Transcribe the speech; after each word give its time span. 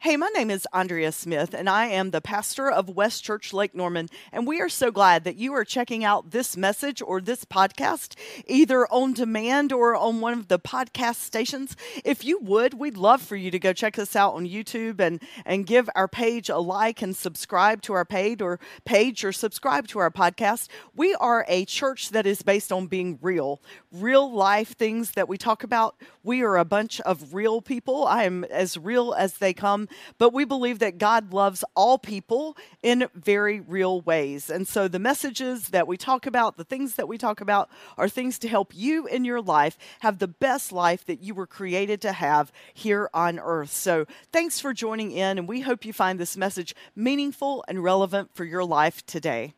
Hey, 0.00 0.16
my 0.16 0.28
name 0.28 0.48
is 0.48 0.64
Andrea 0.72 1.10
Smith, 1.10 1.52
and 1.52 1.68
I 1.68 1.86
am 1.86 2.12
the 2.12 2.20
pastor 2.20 2.70
of 2.70 2.88
West 2.88 3.24
Church 3.24 3.52
Lake 3.52 3.74
Norman. 3.74 4.08
And 4.30 4.46
we 4.46 4.60
are 4.60 4.68
so 4.68 4.92
glad 4.92 5.24
that 5.24 5.34
you 5.34 5.52
are 5.54 5.64
checking 5.64 6.04
out 6.04 6.30
this 6.30 6.56
message 6.56 7.02
or 7.02 7.20
this 7.20 7.44
podcast, 7.44 8.14
either 8.46 8.86
on 8.92 9.12
demand 9.12 9.72
or 9.72 9.96
on 9.96 10.20
one 10.20 10.34
of 10.34 10.46
the 10.46 10.60
podcast 10.60 11.16
stations. 11.16 11.74
If 12.04 12.24
you 12.24 12.38
would, 12.38 12.74
we'd 12.74 12.96
love 12.96 13.20
for 13.20 13.34
you 13.34 13.50
to 13.50 13.58
go 13.58 13.72
check 13.72 13.98
us 13.98 14.14
out 14.14 14.34
on 14.34 14.46
YouTube 14.46 15.00
and, 15.00 15.20
and 15.44 15.66
give 15.66 15.90
our 15.96 16.06
page 16.06 16.48
a 16.48 16.58
like 16.58 17.02
and 17.02 17.16
subscribe 17.16 17.82
to 17.82 17.92
our 17.92 18.04
page 18.04 18.40
or 18.40 18.60
page 18.84 19.24
or 19.24 19.32
subscribe 19.32 19.88
to 19.88 19.98
our 19.98 20.12
podcast. 20.12 20.68
We 20.94 21.16
are 21.16 21.44
a 21.48 21.64
church 21.64 22.10
that 22.10 22.24
is 22.24 22.42
based 22.42 22.70
on 22.70 22.86
being 22.86 23.18
real, 23.20 23.60
real 23.90 24.32
life 24.32 24.76
things 24.76 25.10
that 25.12 25.28
we 25.28 25.36
talk 25.36 25.64
about. 25.64 25.96
We 26.22 26.42
are 26.42 26.56
a 26.56 26.64
bunch 26.64 27.00
of 27.00 27.34
real 27.34 27.60
people. 27.60 28.06
I 28.06 28.22
am 28.22 28.44
as 28.44 28.76
real 28.76 29.12
as 29.12 29.38
they 29.38 29.52
come 29.52 29.87
but 30.18 30.32
we 30.32 30.44
believe 30.44 30.78
that 30.78 30.98
God 30.98 31.32
loves 31.32 31.64
all 31.74 31.98
people 31.98 32.56
in 32.82 33.08
very 33.14 33.60
real 33.60 34.00
ways. 34.00 34.50
And 34.50 34.66
so 34.66 34.88
the 34.88 34.98
messages 34.98 35.68
that 35.68 35.86
we 35.86 35.96
talk 35.96 36.26
about, 36.26 36.56
the 36.56 36.64
things 36.64 36.94
that 36.94 37.08
we 37.08 37.18
talk 37.18 37.40
about, 37.40 37.68
are 37.96 38.08
things 38.08 38.38
to 38.40 38.48
help 38.48 38.72
you 38.74 39.06
in 39.06 39.24
your 39.24 39.40
life 39.40 39.78
have 40.00 40.18
the 40.18 40.28
best 40.28 40.72
life 40.72 41.04
that 41.06 41.22
you 41.22 41.34
were 41.34 41.46
created 41.46 42.00
to 42.02 42.12
have 42.12 42.52
here 42.74 43.10
on 43.12 43.38
earth. 43.38 43.72
So 43.72 44.06
thanks 44.32 44.60
for 44.60 44.72
joining 44.72 45.12
in, 45.12 45.38
and 45.38 45.48
we 45.48 45.60
hope 45.60 45.84
you 45.84 45.92
find 45.92 46.18
this 46.18 46.36
message 46.36 46.74
meaningful 46.94 47.64
and 47.68 47.82
relevant 47.82 48.34
for 48.34 48.44
your 48.44 48.64
life 48.64 49.04
today. 49.06 49.54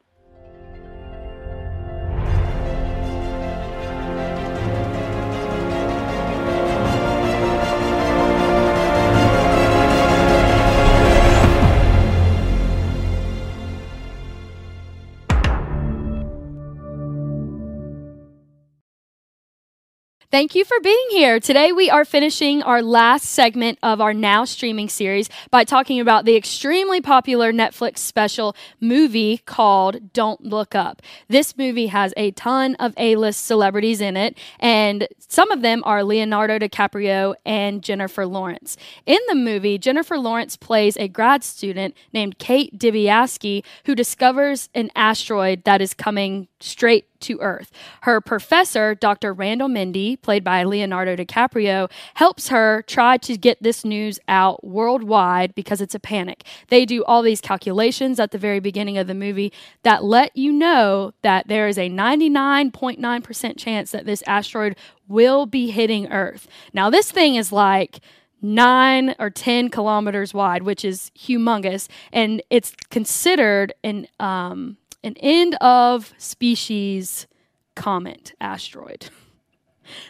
Thank 20.31 20.55
you 20.55 20.65
for 20.65 20.79
being 20.79 21.07
here. 21.11 21.41
Today, 21.41 21.73
we 21.73 21.91
are 21.91 22.05
finishing 22.05 22.63
our 22.63 22.83
last 22.83 23.25
segment 23.25 23.81
of 23.83 24.01
our 24.01 24.15
now 24.15 24.45
streaming 24.45 24.89
series 24.89 25.29
by 25.51 25.65
talking 25.65 25.99
about 25.99 26.25
the 26.25 26.37
extremely 26.37 27.01
popular 27.01 27.53
Netflix 27.53 27.99
special 27.99 28.55
movie 28.79 29.39
called 29.39 30.13
Don't 30.13 30.41
Look 30.45 30.77
Up. 30.77 31.03
This 31.27 31.59
movie 31.59 31.89
has 31.89 32.15
a 32.17 32.31
ton 32.31 32.77
of 32.77 32.95
A 32.97 33.17
list 33.17 33.45
celebrities 33.45 34.01
in 34.01 34.17
it, 34.17 34.39
and 34.61 35.09
some 35.19 35.51
of 35.51 35.63
them 35.63 35.83
are 35.85 36.05
Leonardo 36.05 36.61
DiCaprio 36.61 37.35
and 37.45 37.83
Jennifer 37.83 38.25
Lawrence. 38.25 38.77
In 39.07 39.19
the 39.27 39.35
movie, 39.35 39.79
Jennifer 39.79 40.17
Lawrence 40.17 40.57
plays 40.57 40.97
a 40.97 41.09
grad 41.09 41.43
student 41.43 41.97
named 42.13 42.39
Kate 42.39 42.79
Dibiasky 42.79 43.65
who 43.85 43.97
discovers 43.97 44.69
an 44.77 44.93
asteroid 44.95 45.65
that 45.65 45.83
is 45.83 45.93
coming 45.93 46.47
straight 46.61 47.10
to 47.21 47.39
Earth. 47.41 47.71
Her 48.03 48.21
professor, 48.21 48.95
Dr. 48.95 49.33
Randall 49.33 49.69
Mindy, 49.69 50.17
played 50.17 50.45
by 50.45 50.65
Leonardo 50.65 51.17
DiCaprio, 51.17 51.91
helps 52.15 52.49
her 52.49 52.83
try 52.87 53.17
to 53.19 53.37
get 53.37 53.63
this 53.63 53.85
news 53.85 54.19
out 54.29 54.65
worldwide 54.65 55.55
because 55.55 55.81
it's 55.81 55.95
a 55.95 56.01
panic. 56.01 56.45
They 56.69 56.85
do 56.85 57.05
all 57.05 57.23
these 57.23 57.41
calculations 57.41 58.19
at 58.19 58.31
the 58.31 58.39
very 58.39 58.61
beginning 58.61 58.99
of 58.99 59.07
the 59.07 59.15
movie 59.15 59.53
that 59.83 60.05
let 60.05 60.37
you 60.37 60.53
know 60.53 61.13
that 61.23 61.49
there 61.49 61.69
is 61.69 61.79
a 61.79 61.89
99.9% 61.89 63.59
chance 63.59 63.91
that 63.91 64.07
this 64.07 64.23
asteroid 64.27 64.77
will 65.09 65.47
be 65.47 65.71
hitting 65.71 66.11
Earth. 66.11 66.47
Now, 66.73 66.91
this 66.91 67.11
thing 67.11 67.35
is 67.35 67.53
like 67.53 68.01
nine 68.43 69.15
or 69.19 69.31
10 69.31 69.69
kilometers 69.69 70.33
wide, 70.33 70.63
which 70.63 70.85
is 70.85 71.11
humongous, 71.19 71.89
and 72.13 72.43
it's 72.51 72.75
considered 72.91 73.75
an, 73.85 74.07
um, 74.19 74.77
an 75.03 75.17
end 75.19 75.55
of 75.57 76.13
species 76.19 77.27
comet 77.75 78.35
asteroid. 78.41 79.09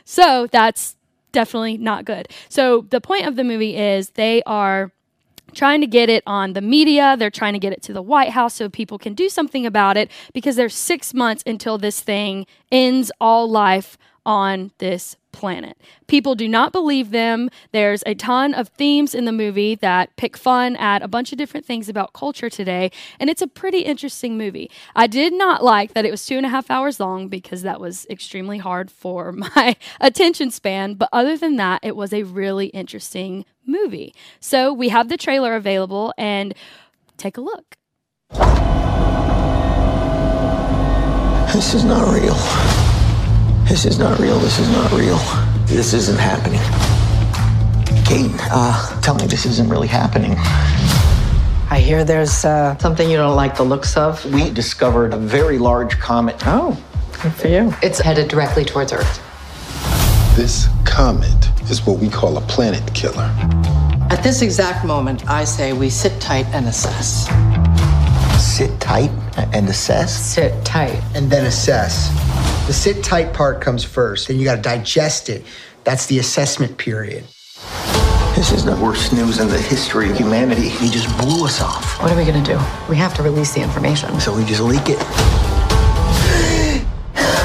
So 0.04 0.46
that's 0.52 0.96
definitely 1.32 1.78
not 1.78 2.04
good. 2.04 2.28
So 2.50 2.82
the 2.90 3.00
point 3.00 3.26
of 3.26 3.36
the 3.36 3.44
movie 3.44 3.78
is 3.78 4.10
they 4.10 4.42
are 4.42 4.92
trying 5.54 5.80
to 5.80 5.86
get 5.86 6.08
it 6.08 6.22
on 6.26 6.52
the 6.52 6.60
media. 6.60 7.16
They're 7.18 7.30
trying 7.30 7.54
to 7.54 7.58
get 7.58 7.72
it 7.72 7.82
to 7.82 7.92
the 7.92 8.02
White 8.02 8.30
House 8.30 8.54
so 8.54 8.68
people 8.68 8.98
can 8.98 9.14
do 9.14 9.28
something 9.28 9.66
about 9.66 9.96
it 9.96 10.10
because 10.32 10.56
there's 10.56 10.74
six 10.74 11.14
months 11.14 11.42
until 11.46 11.78
this 11.78 12.00
thing 12.00 12.46
ends 12.70 13.10
all 13.20 13.50
life 13.50 13.96
on 14.24 14.72
this 14.78 15.16
planet. 15.32 15.76
People 16.06 16.34
do 16.34 16.48
not 16.48 16.72
believe 16.72 17.10
them. 17.10 17.50
There's 17.72 18.02
a 18.06 18.14
ton 18.14 18.52
of 18.54 18.68
themes 18.68 19.14
in 19.14 19.24
the 19.24 19.32
movie 19.32 19.74
that 19.76 20.14
pick 20.16 20.36
fun 20.36 20.76
at 20.76 21.02
a 21.02 21.08
bunch 21.08 21.32
of 21.32 21.38
different 21.38 21.66
things 21.66 21.88
about 21.88 22.12
culture 22.12 22.50
today, 22.50 22.90
and 23.18 23.30
it's 23.30 23.42
a 23.42 23.46
pretty 23.46 23.80
interesting 23.80 24.36
movie. 24.36 24.70
I 24.94 25.06
did 25.06 25.32
not 25.32 25.62
like 25.62 25.94
that 25.94 26.04
it 26.04 26.10
was 26.10 26.26
two 26.26 26.36
and 26.36 26.46
a 26.46 26.50
half 26.50 26.70
hours 26.70 27.00
long 27.00 27.28
because 27.28 27.62
that 27.62 27.80
was 27.80 28.06
extremely 28.10 28.58
hard 28.58 28.90
for 28.90 29.32
my 29.56 29.76
attention 30.00 30.50
span, 30.50 30.94
but 30.94 31.08
other 31.12 31.36
than 31.36 31.56
that, 31.56 31.80
it 31.82 31.96
was 31.96 32.12
a 32.12 32.24
really 32.24 32.66
interesting 32.68 33.44
movie. 33.66 34.14
So 34.40 34.72
we 34.72 34.88
have 34.88 35.08
the 35.08 35.16
trailer 35.16 35.54
available, 35.54 36.12
and 36.18 36.54
take 37.16 37.36
a 37.36 37.40
look. 37.40 37.76
This 41.52 41.74
is 41.74 41.84
not 41.84 42.12
real. 42.14 42.79
This 43.70 43.84
is 43.84 44.00
not 44.00 44.18
real. 44.18 44.36
This 44.40 44.58
is 44.58 44.68
not 44.68 44.90
real. 44.90 45.16
This 45.66 45.94
isn't 45.94 46.18
happening. 46.18 46.58
Kate, 48.04 48.28
uh, 48.50 49.00
tell 49.00 49.14
me 49.14 49.26
this 49.26 49.46
isn't 49.46 49.68
really 49.68 49.86
happening. 49.86 50.34
I 51.70 51.78
hear 51.78 52.02
there's 52.02 52.44
uh, 52.44 52.76
something 52.78 53.08
you 53.08 53.16
don't 53.16 53.36
like 53.36 53.56
the 53.56 53.62
looks 53.62 53.96
of. 53.96 54.24
We 54.34 54.50
discovered 54.50 55.14
a 55.14 55.16
very 55.16 55.56
large 55.56 56.00
comet. 56.00 56.34
Oh, 56.46 56.76
good 57.22 57.32
for 57.32 57.46
you. 57.46 57.72
It's 57.80 58.00
headed 58.00 58.26
directly 58.26 58.64
towards 58.64 58.92
Earth. 58.92 59.22
This 60.34 60.66
comet 60.84 61.48
is 61.70 61.86
what 61.86 62.00
we 62.00 62.08
call 62.08 62.38
a 62.38 62.42
planet 62.48 62.92
killer. 62.92 63.32
At 64.10 64.20
this 64.24 64.42
exact 64.42 64.84
moment, 64.84 65.30
I 65.30 65.44
say 65.44 65.74
we 65.74 65.90
sit 65.90 66.20
tight 66.20 66.46
and 66.46 66.66
assess. 66.66 67.28
Sit 68.42 68.80
tight 68.80 69.12
and 69.54 69.68
assess? 69.68 70.12
Sit 70.12 70.64
tight. 70.64 71.00
And 71.14 71.30
then 71.30 71.46
assess. 71.46 72.10
The 72.70 72.74
sit 72.74 73.02
tight 73.02 73.34
part 73.34 73.60
comes 73.60 73.82
first, 73.82 74.28
then 74.28 74.38
you 74.38 74.44
got 74.44 74.54
to 74.54 74.62
digest 74.62 75.28
it. 75.28 75.44
That's 75.82 76.06
the 76.06 76.20
assessment 76.20 76.78
period. 76.78 77.24
This 78.36 78.52
is 78.52 78.64
the 78.64 78.76
worst 78.76 79.12
news 79.12 79.40
in 79.40 79.48
the 79.48 79.58
history 79.58 80.08
of 80.08 80.16
humanity. 80.16 80.68
He 80.68 80.88
just 80.88 81.08
blew 81.18 81.44
us 81.44 81.60
off. 81.60 82.00
What 82.00 82.12
are 82.12 82.16
we 82.16 82.24
going 82.24 82.40
to 82.40 82.52
do? 82.52 82.60
We 82.88 82.94
have 82.94 83.12
to 83.14 83.24
release 83.24 83.54
the 83.54 83.60
information. 83.60 84.20
So 84.20 84.32
we 84.36 84.44
just 84.44 84.60
leak 84.60 84.82
it. 84.86 85.00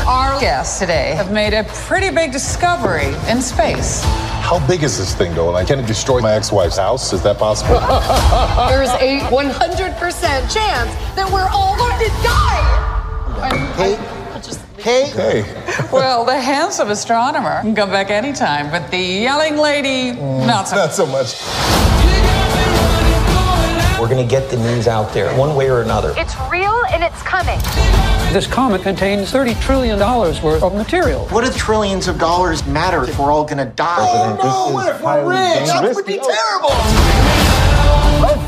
Our 0.06 0.40
guests 0.40 0.78
today 0.78 1.16
have 1.16 1.31
made 1.31 1.56
a 1.56 1.64
pretty 1.64 2.12
big 2.12 2.31
discovery 2.31 3.08
in 3.28 3.41
space. 3.41 4.03
How 4.03 4.59
big 4.68 4.84
is 4.84 5.00
this 5.00 5.16
thing, 5.16 5.34
though? 5.34 5.50
Like, 5.50 5.66
can 5.66 5.80
it 5.80 5.88
destroy 5.88 6.22
my 6.22 6.35
ex-wife's 6.35 6.78
house? 6.78 7.14
Is 7.14 7.24
that 7.24 7.40
possible? 7.40 7.80
There's 8.69 8.91
a 9.02 9.22
100% 9.34 10.53
chance 10.53 10.94
that 11.16 11.28
we're 11.34 11.50
all 11.50 11.75
going 11.78 11.97
to 11.97 12.09
die. 12.22 14.22
Kate, 14.78 15.13
Kate. 15.13 15.46
hey, 15.46 15.88
Well, 15.94 16.25
the 16.25 16.38
handsome 16.38 16.90
astronomer 16.90 17.62
can 17.62 17.73
come 17.73 17.90
back 17.90 18.09
anytime, 18.09 18.69
but 18.69 18.91
the 18.91 18.97
yelling 18.97 19.56
lady, 19.56 20.18
mm. 20.18 20.46
not 20.46 20.68
so 20.68 20.75
not 20.75 20.94
so 20.94 21.06
much. 21.06 21.41
we're 23.97 24.09
gonna 24.09 24.28
get 24.28 24.50
the 24.51 24.57
news 24.57 24.90
out 24.90 25.13
there 25.13 25.34
one 25.38 25.56
way 25.56 25.69
or 25.69 25.81
another. 25.81 26.13
It's 26.18 26.35
real 26.51 26.84
and 26.91 27.01
it's 27.01 27.22
coming. 27.23 27.59
This 28.34 28.46
comet 28.46 28.81
contains 28.81 29.31
$30 29.31 29.59
trillion 29.62 29.97
worth 29.97 30.62
of 30.62 30.75
material. 30.75 31.25
What 31.29 31.46
do 31.46 31.57
trillions 31.57 32.09
of 32.09 32.19
dollars 32.19 32.67
matter 32.67 33.06
if 33.06 33.17
we're 33.17 33.31
all 33.31 33.46
gonna 33.46 33.72
die? 33.78 33.96
Oh, 34.00 34.38
no, 34.44 34.73
what 34.73 34.94
if 34.94 35.02
we're 35.02 35.29
rich? 35.29 35.69
That 35.69 35.96
would 35.96 36.06
be 36.06 36.17
terrible. 36.17 36.75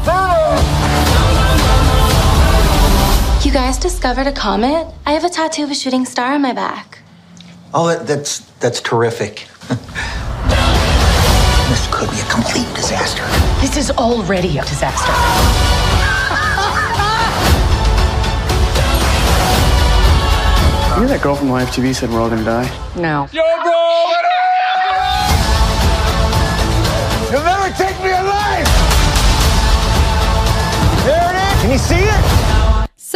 Oh. 0.09 0.66
You 3.47 3.53
guys 3.53 3.77
discovered 3.77 4.27
a 4.27 4.33
comet? 4.33 4.93
I 5.05 5.13
have 5.13 5.23
a 5.23 5.29
tattoo 5.29 5.63
of 5.63 5.71
a 5.71 5.73
shooting 5.73 6.03
star 6.03 6.33
on 6.33 6.41
my 6.41 6.51
back. 6.51 6.99
Oh, 7.73 7.87
that, 7.87 8.05
that's 8.05 8.39
that's 8.59 8.81
terrific. 8.81 9.47
this 11.69 11.87
could 11.89 12.11
be 12.11 12.19
a 12.19 12.25
complete 12.29 12.67
disaster. 12.75 13.23
This 13.61 13.77
is 13.77 13.89
already 13.91 14.57
a 14.57 14.63
disaster. 14.63 15.13
You 20.93 21.03
know 21.03 21.07
that 21.07 21.21
girl 21.23 21.35
from 21.35 21.49
Live 21.49 21.69
TV 21.69 21.95
said 21.95 22.09
we're 22.09 22.19
all 22.19 22.29
gonna 22.29 22.43
die? 22.43 22.69
No. 22.97 23.29
You'll 23.31 23.45
never 23.45 23.69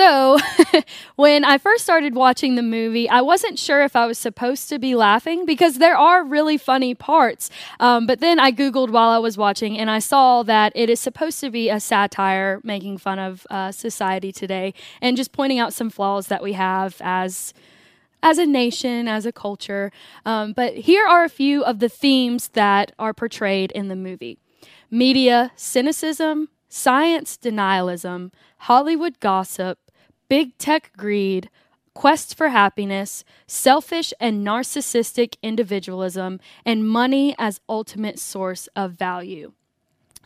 So, 0.02 0.40
when 1.16 1.46
I 1.46 1.60
first 1.60 1.84
started 1.84 2.16
watching 2.16 2.56
the 2.56 2.64
movie, 2.64 3.08
I 3.08 3.22
wasn't 3.22 3.60
sure 3.60 3.84
if 3.84 3.96
I 3.96 4.08
was 4.08 4.18
supposed 4.18 4.68
to 4.70 4.80
be 4.80 4.96
laughing 4.96 5.46
because 5.46 5.78
there 5.78 5.96
are 5.96 6.24
really 6.24 6.58
funny 6.58 6.96
parts. 6.96 7.52
Um, 7.80 8.08
but 8.08 8.20
then 8.20 8.40
I 8.40 8.52
Googled 8.52 8.90
while 8.90 9.10
I 9.10 9.20
was 9.20 9.38
watching 9.38 9.78
and 9.78 9.92
I 9.92 10.00
saw 10.00 10.42
that 10.42 10.72
it 10.74 10.90
is 10.90 11.00
supposed 11.00 11.40
to 11.42 11.52
be 11.52 11.70
a 11.70 11.80
satire 11.80 12.60
making 12.64 12.98
fun 12.98 13.20
of 13.20 13.46
uh, 13.52 13.72
society 13.72 14.32
today 14.32 14.74
and 15.04 15.16
just 15.16 15.34
pointing 15.34 15.60
out 15.60 15.72
some 15.72 15.92
flaws 15.92 16.30
that 16.30 16.42
we 16.42 16.54
have 16.54 16.98
as 17.02 17.54
as 18.24 18.40
a 18.40 18.46
nation, 18.48 19.08
as 19.08 19.28
a 19.28 19.32
culture. 19.32 19.92
Um, 20.26 20.54
but 20.54 20.78
here 20.78 21.06
are 21.06 21.24
a 21.24 21.30
few 21.30 21.64
of 21.64 21.78
the 21.78 21.90
themes 21.90 22.48
that 22.54 22.92
are 22.98 23.14
portrayed 23.14 23.72
in 23.74 23.88
the 23.88 23.96
movie 23.96 24.40
media 24.90 25.52
cynicism, 25.56 26.50
science 26.70 27.38
denialism, 27.38 28.32
Hollywood 28.66 29.20
gossip, 29.20 29.80
big 30.32 30.58
tech 30.58 30.94
greed, 30.96 31.50
quest 31.94 32.38
for 32.38 32.48
happiness, 32.48 33.26
selfish 33.48 34.14
and 34.18 34.48
narcissistic 34.48 35.36
individualism, 35.44 36.40
and 36.66 36.88
money 36.88 37.36
as 37.38 37.60
ultimate 37.68 38.18
source 38.18 38.70
of 38.74 38.94
value. 38.94 39.52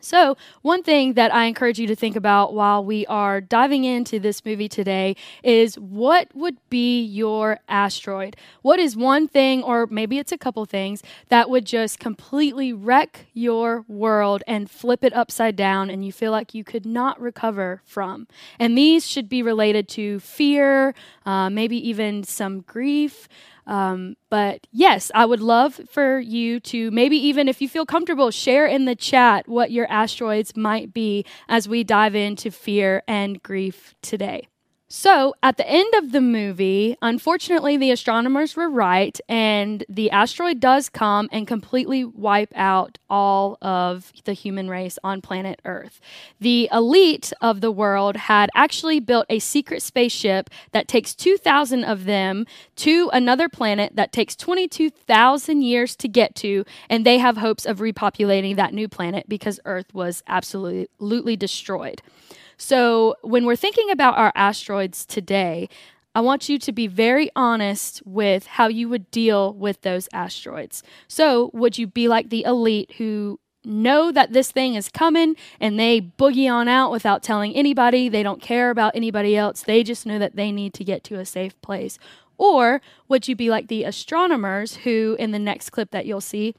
So, 0.06 0.38
one 0.62 0.84
thing 0.84 1.14
that 1.14 1.34
I 1.34 1.46
encourage 1.46 1.80
you 1.80 1.88
to 1.88 1.96
think 1.96 2.16
about 2.16 2.54
while 2.54 2.86
we 2.86 3.08
are 3.08 3.42
diving 3.42 3.86
into 3.86 4.20
this 4.20 4.46
movie 4.46 4.70
today 4.70 5.16
is 5.42 5.80
what 5.80 6.28
would 6.36 6.58
be 6.70 7.04
your 7.04 7.58
asteroid? 7.68 8.36
What 8.62 8.80
is 8.80 8.96
one 8.96 9.28
thing, 9.28 9.64
or 9.64 9.88
maybe 9.88 10.20
it's 10.20 10.32
a 10.32 10.38
couple 10.38 10.64
things, 10.66 11.02
that 11.30 11.50
would 11.50 11.66
just 11.66 11.98
completely 11.98 12.72
wreck 12.72 13.26
your 13.34 13.84
world 13.88 14.44
and 14.46 14.70
flip 14.70 15.04
it 15.04 15.12
upside 15.12 15.56
down 15.56 15.90
and 15.90 16.06
you 16.06 16.12
feel 16.12 16.32
like 16.32 16.54
you 16.54 16.64
could 16.64 16.86
not 16.86 17.20
recover 17.20 17.82
from? 17.84 18.28
And 18.60 18.78
these 18.78 19.08
should 19.08 19.28
be 19.28 19.42
related 19.42 19.88
to 19.90 20.20
fear, 20.20 20.94
uh, 21.26 21.50
maybe 21.50 21.78
even 21.90 22.24
some 22.24 22.62
grief. 22.62 23.28
Um, 23.68 24.16
but 24.30 24.68
yes, 24.72 25.12
I 25.16 25.26
would 25.26 25.42
love 25.42 25.80
for 25.90 26.20
you 26.20 26.60
to 26.62 26.92
maybe 26.92 27.18
even 27.18 27.48
if 27.48 27.62
you 27.62 27.70
feel 27.70 27.86
comfortable, 27.86 28.32
share 28.32 28.66
in 28.66 28.86
the 28.86 28.96
chat 28.96 29.48
what 29.48 29.72
your 29.72 29.90
asteroids 29.92 30.56
might 30.56 30.94
be 30.94 31.26
as 31.48 31.68
we 31.68 31.84
dive 31.84 32.16
into 32.16 32.52
fear 32.52 33.04
and 33.08 33.42
grief 33.42 33.96
today. 34.02 34.48
So, 34.88 35.34
at 35.42 35.58
the 35.58 35.68
end 35.68 35.92
of 35.96 36.12
the 36.12 36.22
movie, 36.22 36.96
unfortunately, 37.02 37.76
the 37.76 37.90
astronomers 37.90 38.56
were 38.56 38.70
right, 38.70 39.20
and 39.28 39.84
the 39.90 40.12
asteroid 40.12 40.60
does 40.60 40.90
come 40.90 41.28
and 41.32 41.48
completely 41.48 42.06
wipe 42.06 42.54
out 42.56 43.00
all 43.10 43.58
of 43.64 44.14
the 44.26 44.34
human 44.34 44.70
race 44.70 45.00
on 45.04 45.22
planet 45.22 45.60
Earth. 45.66 46.00
The 46.40 46.70
elite 46.72 47.34
of 47.42 47.62
the 47.62 47.72
world 47.72 48.16
had 48.16 48.52
actually 48.54 49.00
built 49.00 49.26
a 49.28 49.40
secret 49.40 49.82
spaceship 49.82 50.52
that 50.72 50.88
takes 50.88 51.16
2,000 51.16 51.84
of 51.84 52.06
them 52.06 52.46
to 52.76 53.10
another 53.12 53.50
planet 53.50 53.96
that 53.96 54.12
takes 54.12 54.36
22,000 54.36 55.64
years 55.64 55.96
to 55.96 56.08
get 56.08 56.36
to, 56.36 56.64
and 56.92 57.04
they 57.04 57.18
have 57.18 57.38
hopes 57.38 57.66
of 57.66 57.80
repopulating 57.80 58.56
that 58.58 58.72
new 58.72 58.88
planet 58.88 59.28
because 59.28 59.60
Earth 59.66 59.92
was 59.96 60.22
absolutely 60.28 61.36
destroyed. 61.36 62.04
So, 62.58 63.16
when 63.22 63.46
we're 63.46 63.56
thinking 63.56 63.92
about 63.92 64.18
our 64.18 64.32
asteroids 64.36 65.06
today, 65.06 65.70
I 66.14 66.22
want 66.22 66.48
you 66.48 66.58
to 66.60 66.72
be 66.72 66.88
very 66.88 67.30
honest 67.36 68.02
with 68.06 68.48
how 68.48 68.68
you 68.68 68.88
would 68.88 69.12
deal 69.12 69.54
with 69.54 69.82
those 69.82 70.08
asteroids. 70.14 70.82
So, 71.10 71.52
would 71.54 71.78
you 71.78 71.88
be 71.88 72.08
like 72.08 72.30
the 72.30 72.46
elite 72.46 72.94
who 72.98 73.40
know 73.66 74.12
that 74.12 74.32
this 74.32 74.52
thing 74.52 74.76
is 74.76 74.88
coming 74.88 75.36
and 75.60 75.78
they 75.78 76.00
boogie 76.00 76.50
on 76.50 76.70
out 76.70 76.92
without 76.92 77.22
telling 77.22 77.54
anybody? 77.54 78.08
They 78.08 78.24
don't 78.24 78.42
care 78.42 78.70
about 78.70 78.96
anybody 78.96 79.36
else. 79.36 79.64
They 79.64 79.84
just 79.84 80.06
know 80.06 80.18
that 80.20 80.38
they 80.38 80.54
need 80.54 80.74
to 80.76 80.86
get 80.86 81.04
to 81.06 81.20
a 81.20 81.26
safe 81.26 81.60
place. 81.62 82.00
Or 82.38 82.82
would 83.10 83.28
you 83.28 83.36
be 83.36 83.50
like 83.50 83.68
the 83.68 83.84
astronomers 83.84 84.78
who, 84.78 85.16
in 85.20 85.32
the 85.32 85.40
next 85.40 85.72
clip 85.72 85.92
that 85.92 86.06
you'll 86.06 86.22
see, 86.22 86.56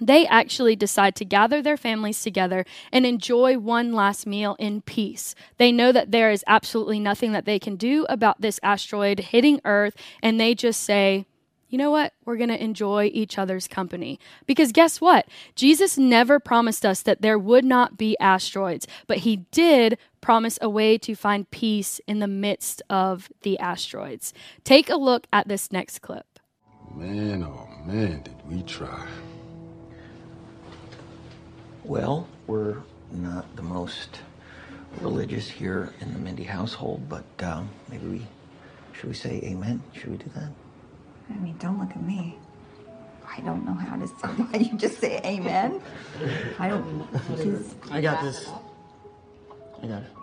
they 0.00 0.26
actually 0.26 0.76
decide 0.76 1.14
to 1.16 1.24
gather 1.24 1.62
their 1.62 1.76
families 1.76 2.22
together 2.22 2.64
and 2.92 3.04
enjoy 3.04 3.58
one 3.58 3.92
last 3.92 4.26
meal 4.26 4.56
in 4.58 4.82
peace. 4.82 5.34
They 5.56 5.72
know 5.72 5.92
that 5.92 6.10
there 6.10 6.30
is 6.30 6.44
absolutely 6.46 7.00
nothing 7.00 7.32
that 7.32 7.44
they 7.44 7.58
can 7.58 7.76
do 7.76 8.06
about 8.08 8.40
this 8.40 8.60
asteroid 8.62 9.20
hitting 9.20 9.60
Earth, 9.64 9.96
and 10.22 10.40
they 10.40 10.54
just 10.54 10.82
say, 10.82 11.26
you 11.68 11.76
know 11.76 11.90
what? 11.90 12.14
We're 12.24 12.36
going 12.36 12.48
to 12.48 12.62
enjoy 12.62 13.10
each 13.12 13.36
other's 13.36 13.68
company. 13.68 14.18
Because 14.46 14.72
guess 14.72 15.00
what? 15.00 15.28
Jesus 15.54 15.98
never 15.98 16.40
promised 16.40 16.86
us 16.86 17.02
that 17.02 17.20
there 17.20 17.38
would 17.38 17.64
not 17.64 17.98
be 17.98 18.16
asteroids, 18.18 18.86
but 19.06 19.18
he 19.18 19.36
did 19.52 19.98
promise 20.22 20.58
a 20.62 20.70
way 20.70 20.96
to 20.98 21.14
find 21.14 21.50
peace 21.50 22.00
in 22.06 22.20
the 22.20 22.26
midst 22.26 22.80
of 22.88 23.30
the 23.42 23.58
asteroids. 23.58 24.32
Take 24.64 24.88
a 24.88 24.96
look 24.96 25.26
at 25.30 25.48
this 25.48 25.70
next 25.70 26.00
clip. 26.00 26.38
Man, 26.94 27.44
oh 27.44 27.68
man, 27.84 28.22
did 28.22 28.36
we 28.48 28.62
try. 28.62 29.06
Well, 31.88 32.28
we're 32.46 32.76
not 33.10 33.56
the 33.56 33.62
most 33.62 34.20
religious 35.00 35.48
here 35.48 35.94
in 36.00 36.12
the 36.12 36.18
Mindy 36.18 36.44
household, 36.44 37.08
but 37.08 37.24
um, 37.42 37.70
maybe 37.90 38.06
we 38.06 38.26
should 38.92 39.08
we 39.08 39.14
say 39.14 39.40
amen? 39.42 39.82
Should 39.94 40.10
we 40.10 40.16
do 40.18 40.30
that? 40.34 40.50
I 41.30 41.38
mean, 41.38 41.56
don't 41.58 41.78
look 41.80 41.90
at 41.92 42.02
me. 42.02 42.36
I 43.26 43.40
don't 43.40 43.64
know 43.64 43.72
how 43.72 43.96
to 43.96 44.06
say. 44.20 44.28
Why 44.28 44.58
you 44.58 44.76
just 44.76 45.00
say 45.00 45.18
amen? 45.24 45.80
I 46.58 46.68
don't. 46.68 47.08
Just, 47.38 47.74
I 47.90 48.02
got 48.02 48.22
this. 48.22 48.50
I 49.82 49.86
got 49.86 50.02
it. 50.02 50.17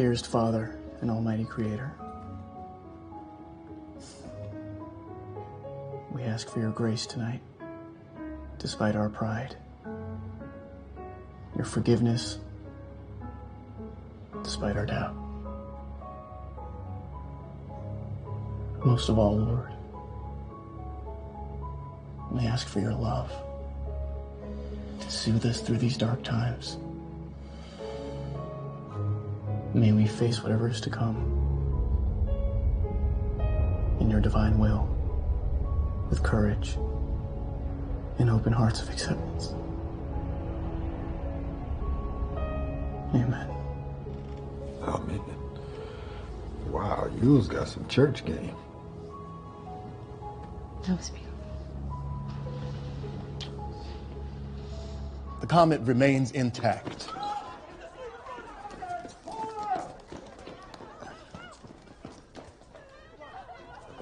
Dearest 0.00 0.28
Father 0.28 0.74
and 1.02 1.10
Almighty 1.10 1.44
Creator, 1.44 1.92
we 6.10 6.22
ask 6.22 6.48
for 6.48 6.58
your 6.58 6.70
grace 6.70 7.04
tonight, 7.04 7.42
despite 8.58 8.96
our 8.96 9.10
pride, 9.10 9.56
your 11.54 11.66
forgiveness, 11.66 12.38
despite 14.42 14.78
our 14.78 14.86
doubt. 14.86 15.14
Most 18.82 19.10
of 19.10 19.18
all, 19.18 19.36
Lord, 19.36 19.68
we 22.32 22.46
ask 22.46 22.66
for 22.66 22.80
your 22.80 22.94
love 22.94 23.30
to 25.00 25.10
soothe 25.10 25.44
us 25.44 25.60
through 25.60 25.76
these 25.76 25.98
dark 25.98 26.24
times. 26.24 26.78
May 29.80 29.92
we 29.92 30.06
face 30.06 30.42
whatever 30.42 30.68
is 30.68 30.78
to 30.82 30.90
come 30.90 31.16
in 33.98 34.10
your 34.10 34.20
divine 34.20 34.58
will 34.58 34.86
with 36.10 36.22
courage 36.22 36.76
and 38.18 38.28
open 38.28 38.52
hearts 38.52 38.82
of 38.82 38.90
acceptance. 38.90 39.54
Amen. 43.14 43.48
Amen. 44.82 45.22
Wow, 46.66 47.08
you's 47.22 47.48
got 47.48 47.66
some 47.66 47.88
church 47.88 48.26
game. 48.26 48.54
That 50.82 50.98
was 50.98 51.08
beautiful. 51.08 51.30
The 55.40 55.46
comet 55.46 55.80
remains 55.80 56.32
intact. 56.32 57.08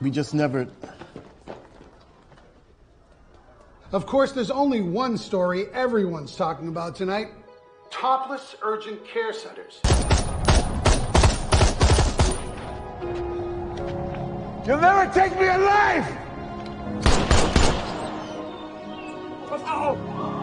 We 0.01 0.11
just 0.11 0.35
never. 0.35 0.69
Of 3.91 4.07
course, 4.07 4.33
there's 4.33 4.51
only 4.51 4.81
one 4.81 5.17
story 5.19 5.67
everyone's 5.73 6.37
talking 6.37 6.69
about 6.69 6.95
tonight 6.95 7.29
topless 7.91 8.55
urgent 8.63 9.05
care 9.07 9.33
centers. 9.33 9.81
You'll 14.67 14.81
never 14.81 15.11
take 15.13 15.39
me 15.39 15.47
alive! 15.47 16.07
Oh! 19.71 20.38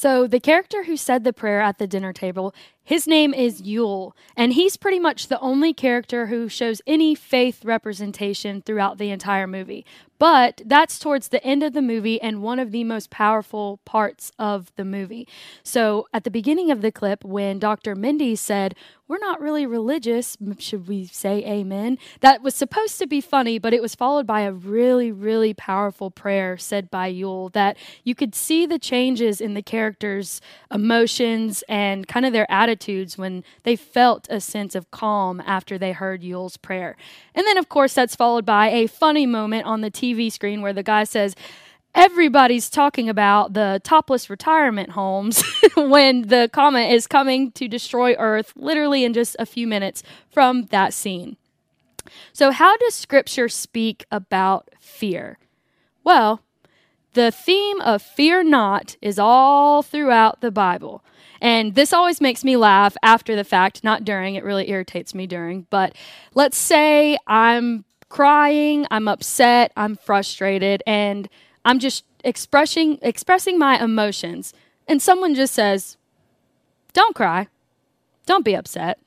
So, 0.00 0.26
the 0.26 0.40
character 0.40 0.84
who 0.84 0.96
said 0.96 1.24
the 1.24 1.32
prayer 1.34 1.60
at 1.60 1.76
the 1.76 1.86
dinner 1.86 2.14
table, 2.14 2.54
his 2.90 3.06
name 3.06 3.32
is 3.32 3.60
Yule, 3.60 4.16
and 4.36 4.52
he's 4.52 4.76
pretty 4.76 4.98
much 4.98 5.28
the 5.28 5.38
only 5.38 5.72
character 5.72 6.26
who 6.26 6.48
shows 6.48 6.82
any 6.88 7.14
faith 7.14 7.64
representation 7.64 8.62
throughout 8.62 8.98
the 8.98 9.10
entire 9.10 9.46
movie. 9.46 9.86
But 10.20 10.60
that's 10.66 10.98
towards 10.98 11.28
the 11.28 11.42
end 11.42 11.62
of 11.62 11.72
the 11.72 11.80
movie 11.80 12.20
and 12.20 12.42
one 12.42 12.58
of 12.58 12.72
the 12.72 12.84
most 12.84 13.08
powerful 13.08 13.80
parts 13.86 14.30
of 14.38 14.70
the 14.76 14.84
movie. 14.84 15.26
So, 15.62 16.08
at 16.12 16.24
the 16.24 16.30
beginning 16.30 16.70
of 16.70 16.82
the 16.82 16.92
clip, 16.92 17.24
when 17.24 17.58
Dr. 17.58 17.94
Mindy 17.94 18.36
said, 18.36 18.74
We're 19.08 19.16
not 19.16 19.40
really 19.40 19.64
religious, 19.64 20.36
should 20.58 20.86
we 20.88 21.06
say 21.06 21.42
amen? 21.46 21.96
That 22.20 22.42
was 22.42 22.54
supposed 22.54 22.98
to 22.98 23.06
be 23.06 23.22
funny, 23.22 23.58
but 23.58 23.72
it 23.72 23.80
was 23.80 23.94
followed 23.94 24.26
by 24.26 24.42
a 24.42 24.52
really, 24.52 25.10
really 25.10 25.54
powerful 25.54 26.10
prayer 26.10 26.58
said 26.58 26.90
by 26.90 27.06
Yule 27.06 27.48
that 27.54 27.78
you 28.04 28.14
could 28.14 28.34
see 28.34 28.66
the 28.66 28.78
changes 28.78 29.40
in 29.40 29.54
the 29.54 29.62
characters' 29.62 30.42
emotions 30.70 31.64
and 31.66 32.06
kind 32.06 32.26
of 32.26 32.34
their 32.34 32.50
attitudes 32.80 33.18
when 33.18 33.44
they 33.64 33.76
felt 33.76 34.26
a 34.30 34.40
sense 34.40 34.74
of 34.74 34.90
calm 34.90 35.42
after 35.46 35.78
they 35.78 35.92
heard 35.92 36.22
Yule's 36.22 36.56
prayer. 36.56 36.96
And 37.34 37.46
then, 37.46 37.58
of 37.58 37.68
course, 37.68 37.94
that's 37.94 38.16
followed 38.16 38.46
by 38.46 38.68
a 38.68 38.86
funny 38.86 39.26
moment 39.26 39.66
on 39.66 39.82
the 39.82 39.90
TV 39.90 40.32
screen 40.32 40.62
where 40.62 40.72
the 40.72 40.82
guy 40.82 41.04
says, 41.04 41.34
Everybody's 41.92 42.70
talking 42.70 43.08
about 43.08 43.52
the 43.52 43.80
topless 43.82 44.30
retirement 44.30 44.90
homes 44.90 45.42
when 45.76 46.28
the 46.28 46.48
comet 46.52 46.92
is 46.92 47.08
coming 47.08 47.50
to 47.52 47.66
destroy 47.66 48.14
Earth 48.14 48.52
literally 48.54 49.02
in 49.02 49.12
just 49.12 49.34
a 49.40 49.46
few 49.46 49.66
minutes 49.66 50.04
from 50.30 50.66
that 50.66 50.94
scene. 50.94 51.36
So, 52.32 52.52
how 52.52 52.76
does 52.76 52.94
Scripture 52.94 53.48
speak 53.48 54.04
about 54.12 54.70
fear? 54.78 55.38
Well, 56.04 56.42
the 57.12 57.30
theme 57.30 57.80
of 57.80 58.02
fear 58.02 58.42
not 58.42 58.96
is 59.02 59.18
all 59.18 59.82
throughout 59.82 60.40
the 60.40 60.50
Bible. 60.50 61.02
And 61.40 61.74
this 61.74 61.92
always 61.92 62.20
makes 62.20 62.44
me 62.44 62.56
laugh 62.56 62.96
after 63.02 63.34
the 63.34 63.44
fact, 63.44 63.82
not 63.82 64.04
during. 64.04 64.34
It 64.34 64.44
really 64.44 64.68
irritates 64.70 65.14
me 65.14 65.26
during. 65.26 65.66
But 65.70 65.96
let's 66.34 66.58
say 66.58 67.16
I'm 67.26 67.84
crying, 68.08 68.86
I'm 68.90 69.08
upset, 69.08 69.72
I'm 69.76 69.96
frustrated, 69.96 70.82
and 70.86 71.28
I'm 71.64 71.78
just 71.78 72.04
expressing 72.24 72.98
expressing 73.00 73.58
my 73.58 73.82
emotions. 73.82 74.52
And 74.86 75.00
someone 75.00 75.34
just 75.34 75.54
says, 75.54 75.96
"Don't 76.92 77.14
cry. 77.14 77.48
Don't 78.26 78.44
be 78.44 78.54
upset. 78.54 78.98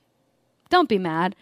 Don't 0.70 0.88
be 0.88 0.98
mad." 0.98 1.36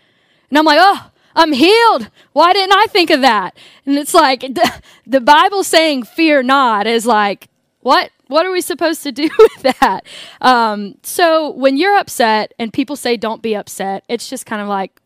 And 0.51 0.59
I'm 0.59 0.67
like, 0.67 0.79
"Oh, 0.81 1.11
I'm 1.35 1.53
healed. 1.53 2.09
Why 2.33 2.53
didn't 2.53 2.75
I 2.75 2.87
think 2.87 3.11
of 3.11 3.21
that? 3.23 3.57
And 3.87 3.97
it's 3.97 4.15
like 4.15 4.41
the, 5.07 5.21
Bible 5.21 5.65
saying 5.65 6.05
fear 6.05 6.43
not 6.43 6.87
is 6.87 7.07
like, 7.07 7.49
what? 7.81 8.11
What 8.29 8.47
are 8.47 8.51
we 8.51 8.63
supposed 8.63 9.03
to 9.03 9.13
do 9.13 9.29
with 9.39 9.77
that? 9.79 10.07
Um, 10.41 10.97
so 11.03 11.51
when 11.51 11.77
you're 11.77 11.99
upset 11.99 12.55
and 12.59 12.73
people 12.73 12.97
say 12.97 13.17
don't 13.19 13.43
be 13.43 13.55
upset, 13.55 14.05
it's 14.09 14.31
just 14.31 14.47
kind 14.47 14.63
of 14.63 14.69
like, 14.69 15.01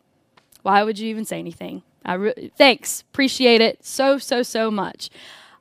why 0.63 0.85
would 0.85 0.99
you 0.99 1.09
even 1.09 1.25
say 1.25 1.39
anything? 1.39 1.83
I 2.05 2.15
re- 2.15 2.53
thanks, 2.57 3.03
appreciate 3.13 3.61
it 3.61 3.85
so 3.85 4.19
so 4.19 4.45
so 4.45 4.71
much 4.71 5.11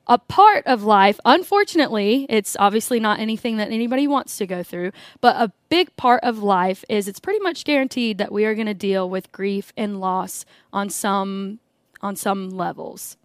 a 0.08 0.18
part 0.18 0.66
of 0.68 0.84
life. 0.84 1.20
Unfortunately, 1.26 2.26
it's 2.30 2.56
obviously 2.60 3.00
not 3.00 3.20
anything 3.20 3.58
that 3.58 3.72
anybody 3.72 4.08
wants 4.08 4.38
to 4.38 4.46
go 4.46 4.64
through, 4.64 4.92
but 5.22 5.36
a 5.38 5.52
big 5.70 5.96
part 5.96 6.24
of 6.24 6.40
life 6.40 6.84
is 6.90 7.08
it's 7.08 7.20
pretty 7.20 7.40
much 7.40 7.64
guaranteed 7.64 8.18
that 8.18 8.32
we 8.32 8.46
are 8.46 8.56
going 8.56 8.68
to 8.68 8.74
deal 8.74 9.10
with 9.10 9.32
grief 9.32 9.74
and 9.76 10.00
loss 10.00 10.46
on 10.72 10.90
some 10.90 11.60
on 12.02 12.16
some 12.16 12.50
levels. 12.50 13.18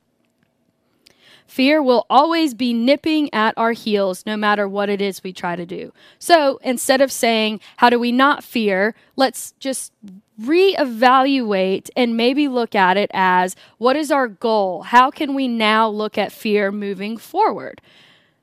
Fear 1.50 1.82
will 1.82 2.06
always 2.08 2.54
be 2.54 2.72
nipping 2.72 3.28
at 3.34 3.54
our 3.56 3.72
heels 3.72 4.24
no 4.24 4.36
matter 4.36 4.68
what 4.68 4.88
it 4.88 5.02
is 5.02 5.24
we 5.24 5.32
try 5.32 5.56
to 5.56 5.66
do. 5.66 5.92
So 6.20 6.60
instead 6.62 7.00
of 7.00 7.10
saying, 7.10 7.58
How 7.78 7.90
do 7.90 7.98
we 7.98 8.12
not 8.12 8.44
fear? 8.44 8.94
let's 9.16 9.50
just 9.58 9.92
reevaluate 10.40 11.90
and 11.96 12.16
maybe 12.16 12.46
look 12.46 12.76
at 12.76 12.96
it 12.96 13.10
as 13.12 13.56
what 13.78 13.96
is 13.96 14.12
our 14.12 14.28
goal? 14.28 14.82
How 14.82 15.10
can 15.10 15.34
we 15.34 15.48
now 15.48 15.88
look 15.88 16.16
at 16.16 16.30
fear 16.30 16.70
moving 16.70 17.16
forward? 17.16 17.80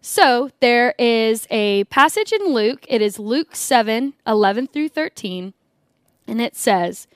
So 0.02 0.52
there 0.60 0.94
is 1.00 1.48
a 1.50 1.86
passage 1.86 2.34
in 2.34 2.54
Luke. 2.54 2.86
It 2.90 3.02
is 3.02 3.20
Luke 3.20 3.56
7 3.56 4.16
11 4.28 4.68
through 4.68 4.90
13. 4.90 5.54
And 6.28 6.42
it 6.42 6.58
says, 6.58 7.08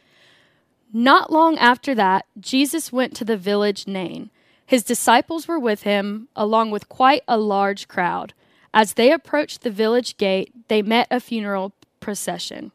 Not 0.93 1.33
long 1.33 1.57
after 1.57 1.93
that, 1.95 2.25
Jesus 2.39 2.93
went 2.93 3.13
to 3.17 3.25
the 3.25 3.35
village 3.35 3.87
Nain. 3.87 4.29
His 4.71 4.83
disciples 4.83 5.47
were 5.49 5.59
with 5.59 5.83
him, 5.83 6.29
along 6.35 6.71
with 6.71 6.87
quite 6.87 7.23
a 7.27 7.37
large 7.37 7.89
crowd. 7.89 8.33
As 8.73 8.93
they 8.93 9.11
approached 9.11 9.61
the 9.61 9.69
village 9.69 10.15
gate, 10.15 10.53
they 10.69 10.81
met 10.81 11.07
a 11.11 11.19
funeral 11.19 11.73
procession 11.99 12.71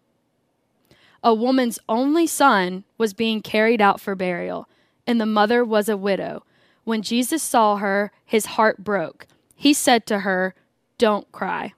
a 1.26 1.34
woman's 1.34 1.80
only 1.88 2.24
son 2.24 2.84
was 2.98 3.12
being 3.12 3.42
carried 3.42 3.80
out 3.80 4.00
for 4.00 4.14
burial, 4.14 4.68
and 5.08 5.20
the 5.20 5.26
mother 5.26 5.64
was 5.64 5.88
a 5.88 5.96
widow. 5.96 6.44
When 6.84 7.02
Jesus 7.02 7.42
saw 7.42 7.78
her, 7.78 8.12
his 8.24 8.46
heart 8.46 8.84
broke. 8.84 9.26
He 9.56 9.72
said 9.72 10.06
to 10.06 10.20
her, 10.20 10.54
Don't 10.98 11.30
cry. 11.32 11.74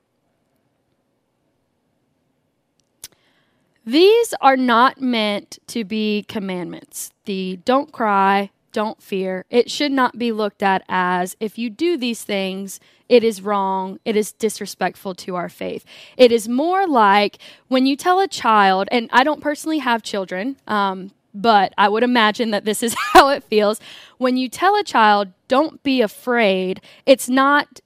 These 3.87 4.35
are 4.43 4.57
not 4.59 5.01
meant 5.01 5.59
to 5.69 5.83
be 5.83 6.27
commandments. 6.29 7.11
The 7.25 7.59
don't 7.65 7.91
cry, 7.91 8.51
don't 8.73 9.03
fear. 9.03 9.45
It 9.51 9.71
should 9.71 9.93
not 9.93 10.19
be 10.19 10.33
looked 10.33 10.63
at 10.63 10.85
as 10.89 11.37
if 11.41 11.59
you 11.59 11.71
do 11.71 11.97
these 11.97 12.23
things, 12.23 12.81
it 13.09 13.25
is 13.25 13.41
wrong, 13.41 13.99
it 14.05 14.17
is 14.17 14.33
disrespectful 14.33 15.15
to 15.17 15.37
our 15.37 15.49
faith. 15.49 15.85
It 16.17 16.31
is 16.31 16.49
more 16.49 16.87
like 16.87 17.39
when 17.69 17.87
you 17.87 17.97
tell 17.97 18.21
a 18.21 18.29
child, 18.29 18.89
and 18.91 19.09
I 19.13 19.25
don't 19.25 19.41
personally 19.41 19.79
have 19.79 20.03
children, 20.03 20.57
um, 20.67 21.13
but 21.35 21.73
I 21.79 21.89
would 21.89 22.03
imagine 22.03 22.51
that 22.51 22.65
this 22.65 22.83
is 22.83 22.95
how 23.13 23.29
it 23.29 23.45
feels. 23.45 23.81
When 24.19 24.37
you 24.37 24.49
tell 24.49 24.77
a 24.77 24.85
child, 24.85 25.29
don't 25.47 25.83
be 25.83 26.03
afraid, 26.03 26.81
it's 27.07 27.29
not 27.29 27.81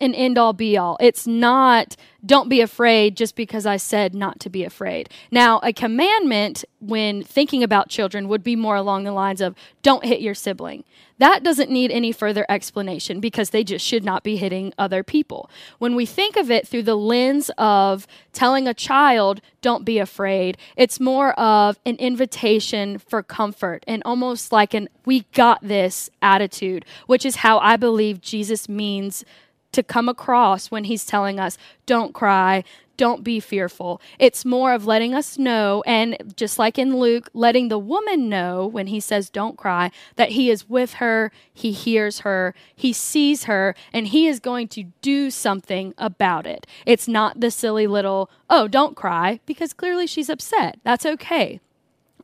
an 0.00 0.14
end 0.14 0.38
all 0.38 0.52
be 0.52 0.76
all. 0.76 0.96
It's 1.00 1.26
not, 1.26 1.96
don't 2.24 2.48
be 2.48 2.60
afraid 2.60 3.16
just 3.16 3.34
because 3.34 3.66
I 3.66 3.76
said 3.76 4.14
not 4.14 4.40
to 4.40 4.50
be 4.50 4.64
afraid. 4.64 5.08
Now, 5.30 5.60
a 5.62 5.72
commandment 5.72 6.64
when 6.80 7.22
thinking 7.22 7.62
about 7.62 7.88
children 7.88 8.28
would 8.28 8.44
be 8.44 8.56
more 8.56 8.76
along 8.76 9.04
the 9.04 9.12
lines 9.12 9.40
of, 9.40 9.54
don't 9.82 10.04
hit 10.04 10.20
your 10.20 10.34
sibling. 10.34 10.84
That 11.18 11.42
doesn't 11.42 11.70
need 11.70 11.90
any 11.90 12.12
further 12.12 12.46
explanation 12.48 13.18
because 13.18 13.50
they 13.50 13.64
just 13.64 13.84
should 13.84 14.04
not 14.04 14.22
be 14.22 14.36
hitting 14.36 14.72
other 14.78 15.02
people. 15.02 15.50
When 15.78 15.96
we 15.96 16.06
think 16.06 16.36
of 16.36 16.48
it 16.48 16.68
through 16.68 16.84
the 16.84 16.94
lens 16.94 17.50
of 17.58 18.06
telling 18.32 18.68
a 18.68 18.74
child, 18.74 19.40
don't 19.60 19.84
be 19.84 19.98
afraid, 19.98 20.56
it's 20.76 21.00
more 21.00 21.32
of 21.32 21.76
an 21.84 21.96
invitation 21.96 22.98
for 22.98 23.24
comfort 23.24 23.82
and 23.88 24.00
almost 24.04 24.52
like 24.52 24.74
an 24.74 24.88
we 25.04 25.24
got 25.32 25.60
this 25.62 26.08
attitude, 26.22 26.84
which 27.06 27.26
is 27.26 27.36
how 27.36 27.58
I 27.58 27.76
believe 27.76 28.20
Jesus 28.20 28.68
means 28.68 29.24
to 29.72 29.82
come 29.82 30.08
across 30.08 30.70
when 30.70 30.84
he's 30.84 31.04
telling 31.04 31.38
us, 31.38 31.58
don't 31.86 32.14
cry, 32.14 32.64
don't 32.96 33.22
be 33.22 33.38
fearful. 33.38 34.00
It's 34.18 34.44
more 34.44 34.72
of 34.72 34.86
letting 34.86 35.14
us 35.14 35.38
know, 35.38 35.84
and 35.86 36.34
just 36.36 36.58
like 36.58 36.78
in 36.78 36.98
Luke, 36.98 37.30
letting 37.32 37.68
the 37.68 37.78
woman 37.78 38.28
know 38.28 38.66
when 38.66 38.88
he 38.88 38.98
says, 38.98 39.30
don't 39.30 39.56
cry, 39.56 39.92
that 40.16 40.30
he 40.30 40.50
is 40.50 40.68
with 40.68 40.94
her, 40.94 41.30
he 41.54 41.70
hears 41.70 42.20
her, 42.20 42.54
he 42.74 42.92
sees 42.92 43.44
her, 43.44 43.74
and 43.92 44.08
he 44.08 44.26
is 44.26 44.40
going 44.40 44.68
to 44.68 44.84
do 45.00 45.30
something 45.30 45.94
about 45.96 46.46
it. 46.46 46.66
It's 46.86 47.06
not 47.06 47.40
the 47.40 47.50
silly 47.50 47.86
little, 47.86 48.30
oh, 48.50 48.66
don't 48.66 48.96
cry, 48.96 49.38
because 49.46 49.72
clearly 49.72 50.08
she's 50.08 50.28
upset. 50.28 50.80
That's 50.82 51.06
okay. 51.06 51.60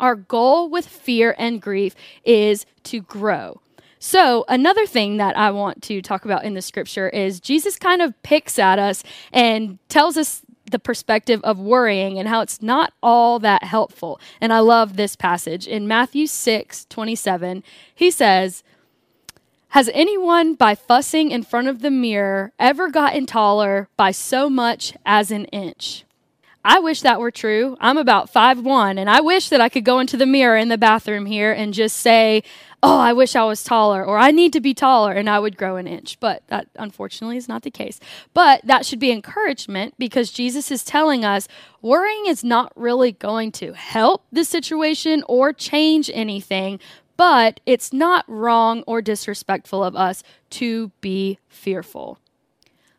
Our 0.00 0.16
goal 0.16 0.68
with 0.68 0.88
fear 0.88 1.36
and 1.38 1.62
grief 1.62 1.94
is 2.24 2.66
to 2.84 3.00
grow. 3.00 3.60
So, 4.06 4.44
another 4.49 4.84
thing 4.84 5.16
that 5.16 5.34
I 5.34 5.50
want 5.50 5.82
to 5.84 6.02
talk 6.02 6.26
about 6.26 6.44
in 6.44 6.52
the 6.52 6.61
scripture 6.61 7.08
is 7.08 7.40
Jesus 7.40 7.78
kind 7.78 8.02
of 8.02 8.23
picks 8.23 8.58
at 8.58 8.78
us 8.78 9.02
and 9.32 9.78
tells 9.88 10.18
us 10.18 10.42
the 10.70 10.78
perspective 10.78 11.40
of 11.42 11.58
worrying 11.58 12.18
and 12.18 12.28
how 12.28 12.42
it's 12.42 12.61
not 12.61 12.92
all 13.02 13.38
that 13.38 13.64
helpful. 13.64 14.20
And 14.42 14.52
I 14.52 14.58
love 14.58 14.96
this 14.96 15.16
passage. 15.16 15.66
In 15.66 15.88
Matthew 15.88 16.26
6 16.26 16.84
27, 16.84 17.64
he 17.94 18.11
says, 18.11 18.62
Has 19.68 19.88
anyone, 19.94 20.52
by 20.54 20.75
fussing 20.75 21.30
in 21.30 21.42
front 21.42 21.68
of 21.68 21.80
the 21.80 21.90
mirror, 21.90 22.52
ever 22.58 22.90
gotten 22.90 23.25
taller 23.25 23.88
by 23.96 24.11
so 24.11 24.50
much 24.50 24.92
as 25.06 25.30
an 25.30 25.46
inch? 25.46 26.03
I 26.64 26.78
wish 26.80 27.02
that 27.02 27.21
were 27.21 27.30
true. 27.30 27.76
I'm 27.80 27.99
about 27.99 28.30
five 28.30 28.61
one, 28.61 28.97
and 28.97 29.11
I 29.11 29.21
wish 29.21 29.50
that 29.50 29.61
I 29.61 29.68
could 29.68 29.85
go 29.85 29.99
into 29.99 30.16
the 30.16 30.26
mirror 30.26 30.56
in 30.56 30.68
the 30.68 30.78
bathroom 30.78 31.26
here 31.26 31.52
and 31.52 31.75
just 31.75 31.99
say, 31.99 32.42
oh, 32.85 32.99
I 32.99 33.14
wish 33.14 33.35
I 33.35 33.44
was 33.44 33.64
taller 33.64 34.04
or 34.04 34.18
I 34.18 34.30
need 34.30 34.52
to 34.52 34.61
be 34.61 34.75
taller 34.75 35.12
and 35.12 35.28
I 35.28 35.38
would 35.38 35.56
grow 35.56 35.76
an 35.76 35.87
inch. 35.87 36.21
But 36.21 36.47
that 36.49 36.68
unfortunately 36.76 37.38
is 37.38 37.49
not 37.49 37.62
the 37.62 37.71
case. 37.71 37.99
But 38.35 38.61
that 38.64 38.85
should 38.85 38.99
be 38.99 39.11
encouragement 39.11 39.94
because 39.99 40.30
Jesus 40.30 40.71
is 40.71 40.85
telling 40.85 41.25
us 41.25 41.49
worrying 41.80 42.26
is 42.26 42.44
not 42.44 42.73
really 42.76 43.12
going 43.12 43.52
to 43.52 43.73
help 43.73 44.25
the 44.30 44.44
situation 44.44 45.25
or 45.28 45.52
change 45.52 46.11
anything, 46.12 46.78
but 47.16 47.59
it's 47.64 47.92
not 47.92 48.26
wrong 48.28 48.85
or 48.87 49.00
disrespectful 49.00 49.83
of 49.83 49.97
us 49.97 50.23
to 50.50 50.92
be 51.00 51.38
fearful. 51.49 52.18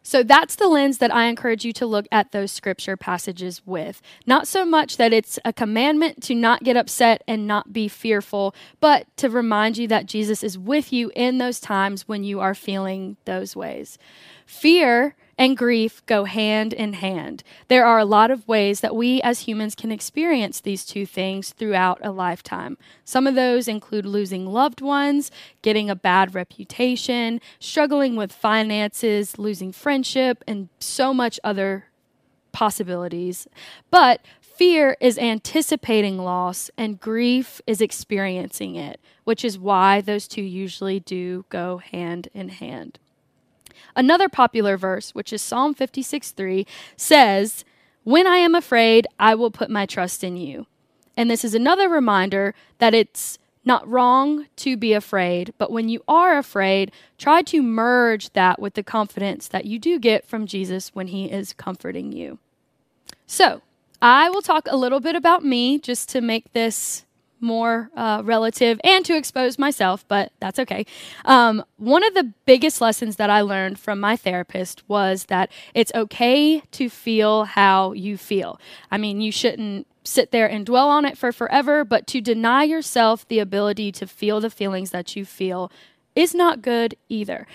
So 0.08 0.22
that's 0.22 0.56
the 0.56 0.68
lens 0.68 1.00
that 1.00 1.12
I 1.12 1.26
encourage 1.26 1.66
you 1.66 1.74
to 1.74 1.86
look 1.88 2.06
at 2.12 2.32
those 2.32 2.52
scripture 2.52 2.96
passages 2.96 3.64
with. 3.66 4.04
Not 4.28 4.48
so 4.48 4.64
much 4.64 4.98
that 4.98 5.12
it's 5.12 5.40
a 5.44 5.52
commandment 5.52 6.22
to 6.26 6.36
not 6.36 6.64
get 6.64 6.78
upset 6.78 7.24
and 7.28 7.48
not 7.48 7.74
be 7.74 7.88
fearful, 7.88 8.54
but 8.80 9.08
to 9.18 9.32
remind 9.32 9.80
you 9.80 9.88
that 9.88 10.06
Jesus 10.06 10.44
is 10.44 10.60
with 10.60 10.94
you 10.94 11.12
in 11.16 11.40
those 11.40 11.60
times 11.60 12.08
when 12.08 12.24
you 12.24 12.40
are 12.40 12.54
feeling 12.54 13.18
those 13.26 13.56
ways. 13.56 13.98
Fear 14.46 15.16
and 15.38 15.58
grief 15.58 16.06
go 16.06 16.24
hand 16.24 16.74
in 16.74 16.94
hand. 16.94 17.44
There 17.68 17.86
are 17.86 18.00
a 18.00 18.06
lot 18.06 18.32
of 18.32 18.48
ways 18.48 18.80
that 18.80 18.96
we 18.96 19.22
as 19.22 19.42
humans 19.42 19.76
can 19.76 19.92
experience 19.92 20.62
these 20.62 20.86
two 20.86 21.06
things 21.06 21.52
throughout 21.52 22.00
a 22.02 22.12
lifetime. 22.12 22.78
Some 23.04 23.28
of 23.28 23.36
those 23.36 23.68
include 23.68 24.06
losing 24.06 24.46
loved 24.46 24.82
ones, 24.82 25.32
getting 25.62 25.90
a 25.90 25.96
bad 25.96 26.34
reputation, 26.34 27.42
struggling 27.60 28.16
with 28.16 28.32
finances, 28.32 29.38
losing 29.38 29.72
friendship, 29.72 30.44
and 30.48 30.70
so 30.80 31.14
much 31.14 31.40
other 31.44 31.86
possibilities. 32.52 33.48
But 33.92 34.22
fear 34.40 34.96
is 35.02 35.18
anticipating 35.18 36.18
loss 36.18 36.72
and 36.78 37.00
grief 37.00 37.60
is 37.68 37.82
experiencing 37.82 38.76
it, 38.76 39.02
which 39.26 39.44
is 39.44 39.60
why 39.60 40.00
those 40.00 40.30
two 40.30 40.42
usually 40.42 41.02
do 41.02 41.44
go 41.50 41.80
hand 41.80 42.30
in 42.34 42.48
hand. 42.48 43.00
Another 43.96 44.30
popular 44.30 44.78
verse, 44.78 45.14
which 45.16 45.34
is 45.34 45.42
Psalm 45.42 45.74
56 45.74 46.32
3, 46.32 46.68
says, 46.96 47.66
When 48.04 48.28
I 48.28 48.38
am 48.38 48.56
afraid, 48.56 49.08
I 49.20 49.36
will 49.36 49.52
put 49.52 49.70
my 49.70 49.86
trust 49.86 50.24
in 50.24 50.38
you. 50.38 50.68
And 51.18 51.30
this 51.30 51.46
is 51.46 51.54
another 51.54 51.90
reminder 51.90 52.54
that 52.80 52.94
it's 52.94 53.38
not 53.64 53.88
wrong 53.88 54.46
to 54.58 54.78
be 54.78 54.94
afraid, 54.94 55.54
but 55.58 55.72
when 55.72 55.90
you 55.90 56.04
are 56.08 56.38
afraid, 56.38 56.92
try 57.18 57.42
to 57.42 57.64
merge 57.64 58.32
that 58.34 58.60
with 58.60 58.76
the 58.76 58.84
confidence 58.84 59.48
that 59.48 59.66
you 59.66 59.80
do 59.80 59.98
get 59.98 60.28
from 60.28 60.46
Jesus 60.46 60.94
when 60.94 61.08
he 61.08 61.32
is 61.32 61.54
comforting 61.54 62.12
you. 62.12 62.38
So, 63.26 63.62
I 64.02 64.30
will 64.30 64.44
talk 64.44 64.68
a 64.70 64.78
little 64.78 65.00
bit 65.00 65.16
about 65.16 65.44
me 65.44 65.80
just 65.80 66.10
to 66.10 66.22
make 66.22 66.54
this 66.54 67.06
more 67.46 67.90
uh, 67.96 68.22
relative 68.26 68.82
and 68.84 69.06
to 69.06 69.16
expose 69.16 69.58
myself, 69.58 70.06
but 70.08 70.32
that's 70.40 70.60
okay. 70.60 70.86
Um, 71.24 71.64
one 71.78 72.04
of 72.04 72.14
the 72.14 72.34
biggest 72.46 72.82
lessons 72.82 73.16
that 73.16 73.30
I 73.30 73.42
learned 73.42 73.80
from 73.80 74.00
my 74.00 74.18
therapist 74.18 74.84
was 74.90 75.26
that 75.26 75.52
it's 75.74 75.92
okay 75.96 76.60
to 76.72 76.90
feel 76.90 77.46
how 77.46 77.94
you 77.94 78.18
feel. 78.18 78.60
I 78.92 78.98
mean, 78.98 79.22
you 79.22 79.32
shouldn't 79.32 79.88
sit 80.04 80.32
there 80.32 80.48
and 80.50 80.66
dwell 80.66 80.90
on 80.90 81.06
it 81.06 81.18
for 81.18 81.32
forever, 81.32 81.86
but 81.86 82.08
to 82.08 82.22
deny 82.22 82.64
yourself 82.64 83.28
the 83.28 83.40
ability 83.40 83.92
to 83.94 84.08
feel 84.08 84.40
the 84.40 84.50
feelings 84.50 84.92
that 84.92 85.16
you 85.16 85.26
feel 85.26 85.72
is 86.16 86.34
not 86.34 86.62
good 86.62 86.96
either. 87.10 87.48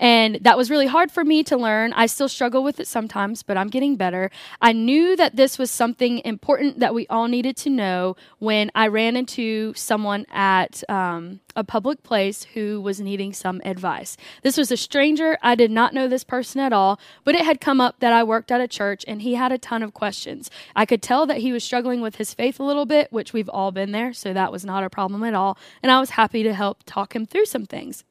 And 0.00 0.38
that 0.42 0.56
was 0.56 0.70
really 0.70 0.86
hard 0.86 1.10
for 1.10 1.24
me 1.24 1.42
to 1.44 1.56
learn. 1.56 1.92
I 1.92 2.06
still 2.06 2.28
struggle 2.28 2.62
with 2.62 2.80
it 2.80 2.86
sometimes, 2.86 3.42
but 3.42 3.56
I'm 3.56 3.68
getting 3.68 3.96
better. 3.96 4.30
I 4.60 4.72
knew 4.72 5.16
that 5.16 5.36
this 5.36 5.58
was 5.58 5.70
something 5.70 6.20
important 6.24 6.78
that 6.78 6.94
we 6.94 7.06
all 7.08 7.28
needed 7.28 7.56
to 7.58 7.70
know 7.70 8.16
when 8.38 8.70
I 8.74 8.88
ran 8.88 9.16
into 9.16 9.74
someone 9.74 10.26
at 10.30 10.82
um, 10.88 11.40
a 11.56 11.64
public 11.64 12.02
place 12.02 12.44
who 12.54 12.80
was 12.80 13.00
needing 13.00 13.32
some 13.32 13.60
advice. 13.64 14.16
This 14.42 14.56
was 14.56 14.70
a 14.70 14.76
stranger. 14.76 15.36
I 15.42 15.54
did 15.54 15.70
not 15.70 15.92
know 15.92 16.06
this 16.06 16.24
person 16.24 16.60
at 16.60 16.72
all, 16.72 17.00
but 17.24 17.34
it 17.34 17.44
had 17.44 17.60
come 17.60 17.80
up 17.80 17.98
that 17.98 18.12
I 18.12 18.22
worked 18.22 18.52
at 18.52 18.60
a 18.60 18.68
church 18.68 19.04
and 19.08 19.22
he 19.22 19.34
had 19.34 19.50
a 19.50 19.58
ton 19.58 19.82
of 19.82 19.92
questions. 19.94 20.50
I 20.76 20.86
could 20.86 21.02
tell 21.02 21.26
that 21.26 21.38
he 21.38 21.52
was 21.52 21.64
struggling 21.64 22.00
with 22.00 22.16
his 22.16 22.32
faith 22.32 22.60
a 22.60 22.64
little 22.64 22.86
bit, 22.86 23.12
which 23.12 23.32
we've 23.32 23.48
all 23.48 23.72
been 23.72 23.92
there, 23.92 24.12
so 24.12 24.32
that 24.32 24.52
was 24.52 24.64
not 24.64 24.84
a 24.84 24.90
problem 24.90 25.24
at 25.24 25.34
all. 25.34 25.58
And 25.82 25.90
I 25.90 25.98
was 25.98 26.10
happy 26.10 26.42
to 26.44 26.54
help 26.54 26.84
talk 26.86 27.16
him 27.16 27.26
through 27.26 27.46
some 27.46 27.66
things. 27.66 28.04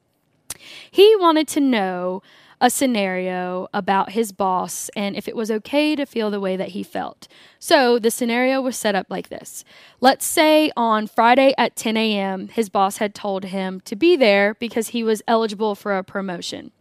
He 0.89 1.15
wanted 1.15 1.47
to 1.49 1.59
know 1.59 2.21
a 2.59 2.69
scenario 2.69 3.67
about 3.73 4.11
his 4.11 4.31
boss 4.31 4.89
and 4.95 5.15
if 5.15 5.27
it 5.27 5.35
was 5.35 5.51
okay 5.51 5.95
to 5.95 6.05
feel 6.05 6.31
the 6.31 6.39
way 6.39 6.55
that 6.57 6.69
he 6.69 6.81
felt. 6.81 7.27
So 7.59 7.99
the 7.99 8.09
scenario 8.09 8.61
was 8.61 8.75
set 8.75 8.95
up 8.95 9.07
like 9.09 9.29
this. 9.29 9.63
Let's 10.01 10.25
say 10.25 10.71
on 10.75 11.07
Friday 11.07 11.53
at 11.57 11.75
10 11.75 11.97
a.m., 11.97 12.47
his 12.47 12.69
boss 12.69 12.97
had 12.97 13.13
told 13.13 13.45
him 13.45 13.81
to 13.81 13.95
be 13.95 14.15
there 14.15 14.55
because 14.55 14.89
he 14.89 15.03
was 15.03 15.21
eligible 15.27 15.75
for 15.75 15.97
a 15.97 16.03
promotion, 16.03 16.71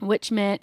which 0.00 0.32
meant 0.32 0.62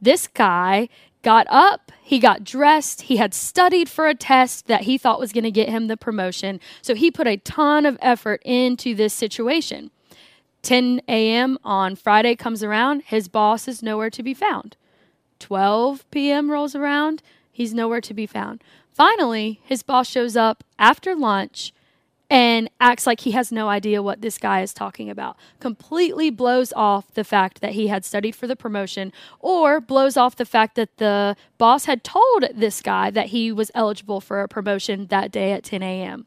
this 0.00 0.28
guy 0.28 0.88
got 1.22 1.48
up, 1.50 1.90
he 2.00 2.20
got 2.20 2.44
dressed, 2.44 3.02
he 3.02 3.16
had 3.16 3.34
studied 3.34 3.88
for 3.88 4.06
a 4.06 4.14
test 4.14 4.68
that 4.68 4.82
he 4.82 4.96
thought 4.96 5.18
was 5.18 5.32
going 5.32 5.42
to 5.42 5.50
get 5.50 5.68
him 5.68 5.88
the 5.88 5.96
promotion. 5.96 6.60
So 6.82 6.94
he 6.94 7.10
put 7.10 7.26
a 7.26 7.36
ton 7.38 7.84
of 7.84 7.98
effort 8.00 8.40
into 8.44 8.94
this 8.94 9.12
situation. 9.12 9.90
10 10.62 11.02
a.m. 11.08 11.58
on 11.64 11.96
Friday 11.96 12.36
comes 12.36 12.62
around, 12.62 13.02
his 13.04 13.28
boss 13.28 13.68
is 13.68 13.82
nowhere 13.82 14.10
to 14.10 14.22
be 14.22 14.34
found. 14.34 14.76
12 15.38 16.10
p.m. 16.10 16.50
rolls 16.50 16.74
around, 16.74 17.22
he's 17.52 17.72
nowhere 17.72 18.00
to 18.00 18.14
be 18.14 18.26
found. 18.26 18.62
Finally, 18.90 19.60
his 19.64 19.82
boss 19.82 20.08
shows 20.08 20.36
up 20.36 20.64
after 20.78 21.14
lunch 21.14 21.72
and 22.30 22.68
acts 22.80 23.06
like 23.06 23.20
he 23.20 23.30
has 23.30 23.50
no 23.50 23.68
idea 23.68 24.02
what 24.02 24.20
this 24.20 24.36
guy 24.36 24.60
is 24.60 24.74
talking 24.74 25.08
about. 25.08 25.36
Completely 25.60 26.30
blows 26.30 26.72
off 26.74 27.12
the 27.14 27.24
fact 27.24 27.60
that 27.60 27.72
he 27.72 27.86
had 27.86 28.04
studied 28.04 28.34
for 28.34 28.46
the 28.46 28.56
promotion, 28.56 29.12
or 29.40 29.80
blows 29.80 30.16
off 30.16 30.36
the 30.36 30.44
fact 30.44 30.74
that 30.74 30.98
the 30.98 31.36
boss 31.56 31.86
had 31.86 32.04
told 32.04 32.44
this 32.54 32.82
guy 32.82 33.10
that 33.10 33.28
he 33.28 33.50
was 33.50 33.70
eligible 33.74 34.20
for 34.20 34.42
a 34.42 34.48
promotion 34.48 35.06
that 35.06 35.32
day 35.32 35.52
at 35.52 35.64
10 35.64 35.82
a.m. 35.82 36.26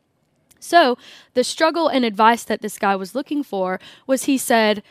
So, 0.61 0.97
the 1.33 1.43
struggle 1.43 1.87
and 1.87 2.05
advice 2.05 2.43
that 2.43 2.61
this 2.61 2.77
guy 2.77 2.95
was 2.95 3.15
looking 3.15 3.43
for 3.43 3.79
was 4.07 4.23
he 4.25 4.37
said, 4.37 4.83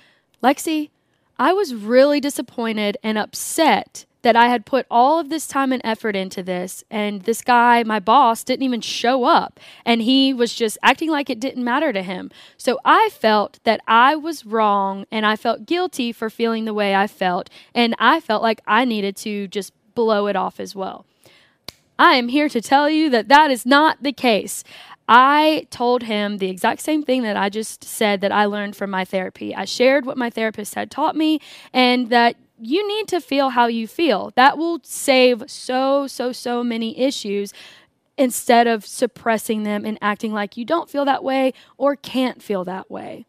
Lexi, 0.43 0.91
I 1.39 1.53
was 1.53 1.75
really 1.75 2.21
disappointed 2.21 2.99
and 3.03 3.17
upset 3.17 4.05
that 4.23 4.37
I 4.37 4.49
had 4.49 4.67
put 4.67 4.87
all 4.91 5.19
of 5.19 5.31
this 5.31 5.47
time 5.47 5.73
and 5.73 5.81
effort 5.85 6.15
into 6.15 6.43
this, 6.43 6.85
and 6.91 7.23
this 7.23 7.41
guy, 7.41 7.83
my 7.85 8.01
boss, 8.01 8.45
didn't 8.45 8.65
even 8.65 8.83
show 8.83 9.25
up, 9.25 9.59
and 9.85 10.03
he 10.03 10.35
was 10.35 10.55
just 10.55 10.77
acting 10.83 11.11
like 11.11 11.31
it 11.31 11.41
didn't 11.41 11.65
matter 11.65 11.93
to 11.93 12.03
him. 12.03 12.31
So 12.57 12.79
I 12.85 13.09
felt 13.13 13.61
that 13.65 13.81
I 13.87 14.17
was 14.17 14.45
wrong, 14.45 15.07
and 15.11 15.25
I 15.25 15.37
felt 15.37 15.67
guilty 15.67 16.13
for 16.13 16.29
feeling 16.29 16.65
the 16.65 16.75
way 16.75 16.95
I 16.95 17.07
felt, 17.07 17.49
and 17.75 17.95
I 17.99 18.21
felt 18.21 18.43
like 18.43 18.61
I 18.67 18.85
needed 18.85 19.17
to 19.19 19.49
just 19.49 19.73
blow 19.95 20.27
it 20.27 20.37
off 20.37 20.61
as 20.61 20.75
well. 20.75 21.07
I 21.99 22.15
am 22.15 22.29
here 22.29 22.49
to 22.49 22.61
tell 22.61 22.89
you 22.89 23.11
that 23.11 23.29
that 23.29 23.51
is 23.51 23.67
not 23.67 24.03
the 24.03 24.13
case. 24.13 24.65
I 25.13 25.67
told 25.71 26.05
him 26.05 26.39
the 26.39 26.49
exact 26.49 26.83
same 26.83 27.03
thing 27.03 27.23
that 27.25 27.37
I 27.37 27.49
just 27.49 27.83
said 27.83 28.21
that 28.21 28.31
I 28.31 28.45
learned 28.45 28.77
from 28.77 28.91
my 28.91 29.05
therapy. 29.05 29.53
I 29.53 29.65
shared 29.65 30.07
what 30.07 30.17
my 30.17 30.31
therapist 30.31 30.77
had 30.77 30.89
taught 30.89 31.17
me 31.17 31.41
and 31.73 32.11
that 32.11 32.37
you 32.61 32.87
need 32.87 33.09
to 33.09 33.21
feel 33.21 33.51
how 33.51 33.67
you 33.67 33.89
feel. 33.89 34.33
That 34.37 34.57
will 34.57 34.79
save 34.85 35.51
so, 35.51 36.07
so, 36.07 36.31
so 36.31 36.63
many 36.63 36.97
issues 36.97 37.53
instead 38.17 38.69
of 38.69 38.87
suppressing 38.87 39.65
them 39.65 39.85
and 39.85 39.99
acting 40.01 40.33
like 40.33 40.57
you 40.57 40.65
don't 40.65 40.89
feel 40.89 41.05
that 41.07 41.25
way 41.25 41.55
or 41.77 41.97
can't 41.97 42.41
feel 42.41 42.65
that 42.67 42.89
way. 42.89 43.27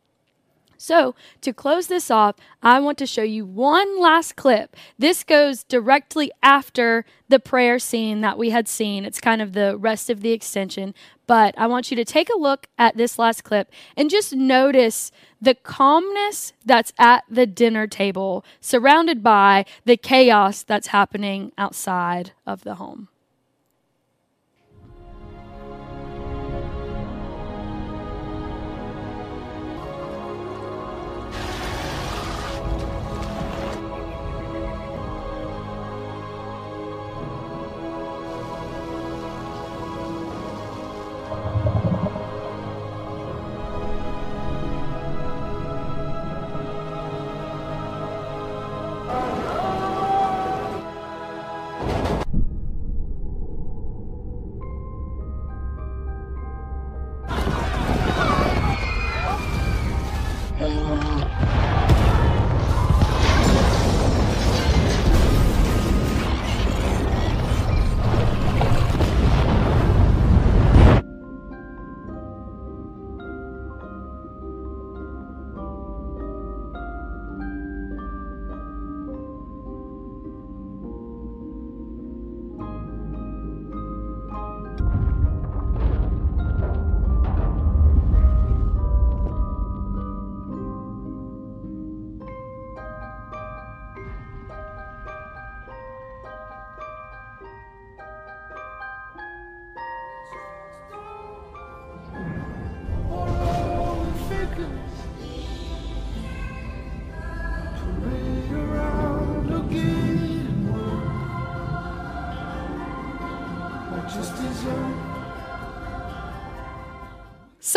So, 0.82 1.13
to 1.41 1.54
close 1.54 1.86
this 1.86 2.10
off, 2.10 2.38
I 2.63 2.80
want 2.80 2.98
to 2.98 3.06
show 3.06 3.22
you 3.22 3.46
one 3.46 4.02
last 4.02 4.36
clip. 4.36 4.76
This 4.98 5.24
goes 5.24 5.63
directly 5.63 6.32
after 6.41 7.06
the 7.30 7.39
prayer 7.39 7.78
scene 7.78 8.22
that 8.22 8.36
we 8.36 8.50
had 8.50 8.67
seen. 8.67 9.06
It's 9.06 9.22
kind 9.22 9.44
of 9.44 9.54
the 9.54 9.78
rest 9.78 10.10
of 10.10 10.22
the 10.22 10.32
extension, 10.32 10.96
but 11.32 11.56
I 11.58 11.65
want 11.65 11.89
you 11.89 11.96
to 11.96 12.04
take 12.04 12.28
a 12.30 12.38
look 12.38 12.67
at 12.78 12.98
this 12.98 13.17
last 13.17 13.46
clip 13.46 13.72
and 13.96 14.10
just 14.10 14.36
notice 14.36 15.13
the 15.41 15.56
calmness 15.56 16.52
that's 16.65 16.91
at 17.00 17.24
the 17.30 17.46
dinner 17.46 17.88
table, 17.88 18.44
surrounded 18.60 19.24
by 19.24 19.63
the 19.86 19.96
chaos 19.96 20.62
that's 20.62 20.88
happening 20.88 21.54
outside 21.58 22.34
of 22.46 22.65
the 22.65 22.76
home. 22.76 23.08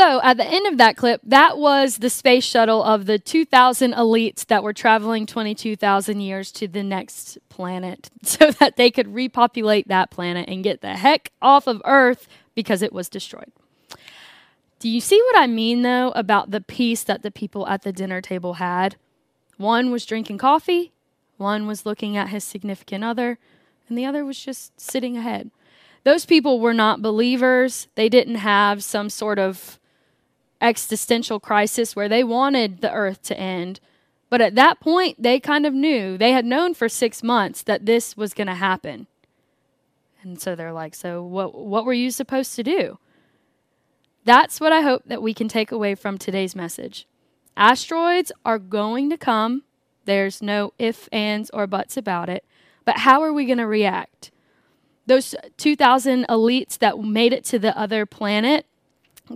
So, 0.04 0.20
at 0.22 0.36
the 0.36 0.44
end 0.44 0.66
of 0.66 0.76
that 0.76 0.98
clip, 0.98 1.22
that 1.24 1.56
was 1.56 1.96
the 1.96 2.10
space 2.10 2.44
shuttle 2.44 2.82
of 2.82 3.06
the 3.06 3.18
2,000 3.18 3.94
elites 3.94 4.44
that 4.48 4.62
were 4.62 4.74
traveling 4.74 5.24
22,000 5.24 6.20
years 6.20 6.52
to 6.52 6.68
the 6.68 6.82
next 6.82 7.38
planet 7.48 8.10
so 8.22 8.50
that 8.50 8.76
they 8.76 8.90
could 8.90 9.14
repopulate 9.14 9.88
that 9.88 10.10
planet 10.10 10.46
and 10.46 10.62
get 10.62 10.82
the 10.82 10.96
heck 10.96 11.32
off 11.40 11.66
of 11.66 11.80
Earth 11.86 12.28
because 12.54 12.82
it 12.82 12.92
was 12.92 13.08
destroyed. 13.08 13.50
Do 14.78 14.90
you 14.90 15.00
see 15.00 15.18
what 15.22 15.40
I 15.40 15.46
mean, 15.46 15.80
though, 15.80 16.10
about 16.10 16.50
the 16.50 16.60
peace 16.60 17.02
that 17.04 17.22
the 17.22 17.30
people 17.30 17.66
at 17.66 17.80
the 17.80 17.92
dinner 17.92 18.20
table 18.20 18.54
had? 18.54 18.96
One 19.56 19.90
was 19.90 20.04
drinking 20.04 20.36
coffee, 20.36 20.92
one 21.38 21.66
was 21.66 21.86
looking 21.86 22.14
at 22.14 22.28
his 22.28 22.44
significant 22.44 23.04
other, 23.04 23.38
and 23.88 23.96
the 23.96 24.04
other 24.04 24.22
was 24.22 24.38
just 24.38 24.78
sitting 24.78 25.16
ahead. 25.16 25.50
Those 26.02 26.26
people 26.26 26.60
were 26.60 26.74
not 26.74 27.00
believers. 27.00 27.88
They 27.94 28.10
didn't 28.10 28.34
have 28.34 28.84
some 28.84 29.08
sort 29.08 29.38
of 29.38 29.80
existential 30.64 31.38
crisis 31.38 31.94
where 31.94 32.08
they 32.08 32.24
wanted 32.24 32.80
the 32.80 32.92
earth 32.92 33.22
to 33.24 33.38
end. 33.38 33.80
But 34.30 34.40
at 34.40 34.54
that 34.54 34.80
point, 34.80 35.22
they 35.22 35.38
kind 35.38 35.66
of 35.66 35.74
knew, 35.74 36.16
they 36.16 36.32
had 36.32 36.44
known 36.44 36.74
for 36.74 36.88
six 36.88 37.22
months 37.22 37.62
that 37.62 37.86
this 37.86 38.16
was 38.16 38.34
going 38.34 38.46
to 38.46 38.54
happen. 38.54 39.06
And 40.22 40.40
so 40.40 40.54
they're 40.56 40.72
like, 40.72 40.94
So, 40.94 41.22
what, 41.22 41.54
what 41.54 41.84
were 41.84 41.92
you 41.92 42.10
supposed 42.10 42.56
to 42.56 42.62
do? 42.62 42.98
That's 44.24 44.58
what 44.58 44.72
I 44.72 44.80
hope 44.80 45.02
that 45.04 45.22
we 45.22 45.34
can 45.34 45.48
take 45.48 45.70
away 45.70 45.94
from 45.94 46.16
today's 46.16 46.56
message. 46.56 47.06
Asteroids 47.56 48.32
are 48.44 48.58
going 48.58 49.10
to 49.10 49.18
come. 49.18 49.64
There's 50.06 50.42
no 50.42 50.72
ifs, 50.78 51.08
ands, 51.12 51.50
or 51.50 51.66
buts 51.66 51.98
about 51.98 52.30
it. 52.30 52.44
But 52.86 52.98
how 52.98 53.22
are 53.22 53.32
we 53.32 53.44
going 53.44 53.58
to 53.58 53.66
react? 53.66 54.30
Those 55.06 55.34
2,000 55.58 56.26
elites 56.28 56.78
that 56.78 56.98
made 56.98 57.34
it 57.34 57.44
to 57.44 57.58
the 57.58 57.78
other 57.78 58.06
planet, 58.06 58.66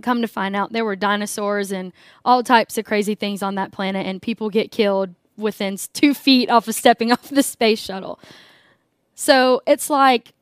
come 0.01 0.21
to 0.21 0.27
find 0.27 0.55
out 0.55 0.71
there 0.71 0.85
were 0.85 0.95
dinosaurs 0.95 1.71
and 1.71 1.91
all 2.23 2.43
types 2.43 2.77
of 2.77 2.85
crazy 2.85 3.15
things 3.15 3.41
on 3.41 3.55
that 3.55 3.71
planet, 3.71 4.05
and 4.05 4.21
people 4.21 4.49
get 4.49 4.71
killed 4.71 5.15
within 5.37 5.77
two 5.93 6.13
feet 6.13 6.49
off 6.49 6.67
of 6.67 6.75
stepping 6.75 7.11
off 7.13 7.29
the 7.29 7.43
space 7.43 7.79
shuttle. 7.79 8.19
So 9.15 9.61
it's 9.65 9.89
like, 9.89 10.33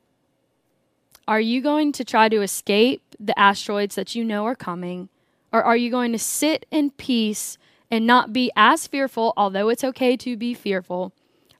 are 1.26 1.40
you 1.40 1.60
going 1.60 1.92
to 1.92 2.04
try 2.04 2.28
to 2.28 2.42
escape 2.42 3.02
the 3.18 3.38
asteroids 3.38 3.94
that 3.96 4.14
you 4.14 4.24
know 4.24 4.44
are 4.46 4.54
coming? 4.54 5.08
Or 5.52 5.62
are 5.62 5.76
you 5.76 5.90
going 5.90 6.12
to 6.12 6.18
sit 6.18 6.66
in 6.70 6.90
peace 6.92 7.58
and 7.90 8.06
not 8.06 8.32
be 8.32 8.50
as 8.54 8.86
fearful, 8.86 9.32
although 9.36 9.68
it's 9.68 9.84
okay 9.84 10.16
to 10.18 10.36
be 10.36 10.54
fearful? 10.54 11.12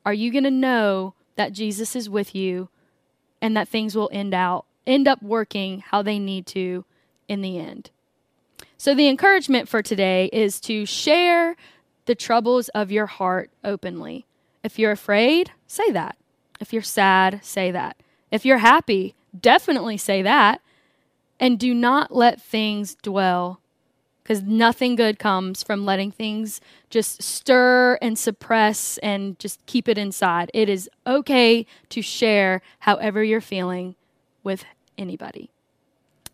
Are 0.05 0.15
you 0.15 0.31
going 0.31 0.45
to 0.45 0.51
know 0.51 1.15
that 1.37 1.53
Jesus 1.53 1.97
is 1.97 2.09
with 2.09 2.35
you 2.35 2.69
and 3.41 3.57
that 3.57 3.69
things 3.69 3.97
will 3.97 4.11
end 4.13 4.35
out 4.35 4.65
end 4.87 5.07
up 5.07 5.23
working 5.23 5.81
how 5.81 6.01
they 6.01 6.19
need 6.19 6.47
to 6.47 6.83
in 7.29 7.43
the 7.43 7.59
end. 7.59 7.91
So 8.77 8.95
the 8.95 9.09
encouragement 9.09 9.69
for 9.69 9.83
today 9.83 10.31
is 10.33 10.61
to 10.63 10.87
share 10.87 11.57
the 12.07 12.15
troubles 12.15 12.69
of 12.71 12.91
your 12.91 13.07
heart 13.07 13.51
openly. 13.63 14.25
If 14.65 14.79
you're 14.79 14.93
afraid, 14.93 15.53
say 15.67 15.91
that. 15.93 16.17
If 16.61 16.73
you're 16.73 16.83
sad, 16.83 17.41
say 17.43 17.71
that. 17.71 17.97
If 18.31 18.45
you're 18.45 18.59
happy, 18.59 19.15
definitely 19.39 19.97
say 19.97 20.23
that. 20.23 20.61
And 21.41 21.59
do 21.59 21.73
not 21.73 22.15
let 22.15 22.41
things 22.41 22.97
dwell 22.97 23.61
because 24.29 24.43
nothing 24.43 24.95
good 24.95 25.19
comes 25.19 25.63
from 25.63 25.87
letting 25.87 26.11
things 26.11 26.61
just 26.91 27.23
stir 27.23 27.99
and 28.03 28.19
suppress 28.19 28.99
and 28.99 29.39
just 29.39 29.65
keep 29.65 29.89
it 29.89 29.97
inside. 29.97 30.51
It 30.53 30.69
is 30.69 30.91
okay 31.07 31.65
to 31.89 32.03
share 32.03 32.61
however 32.81 33.25
you're 33.25 33.41
feeling 33.41 33.95
with 34.43 34.67
anybody. 34.99 35.51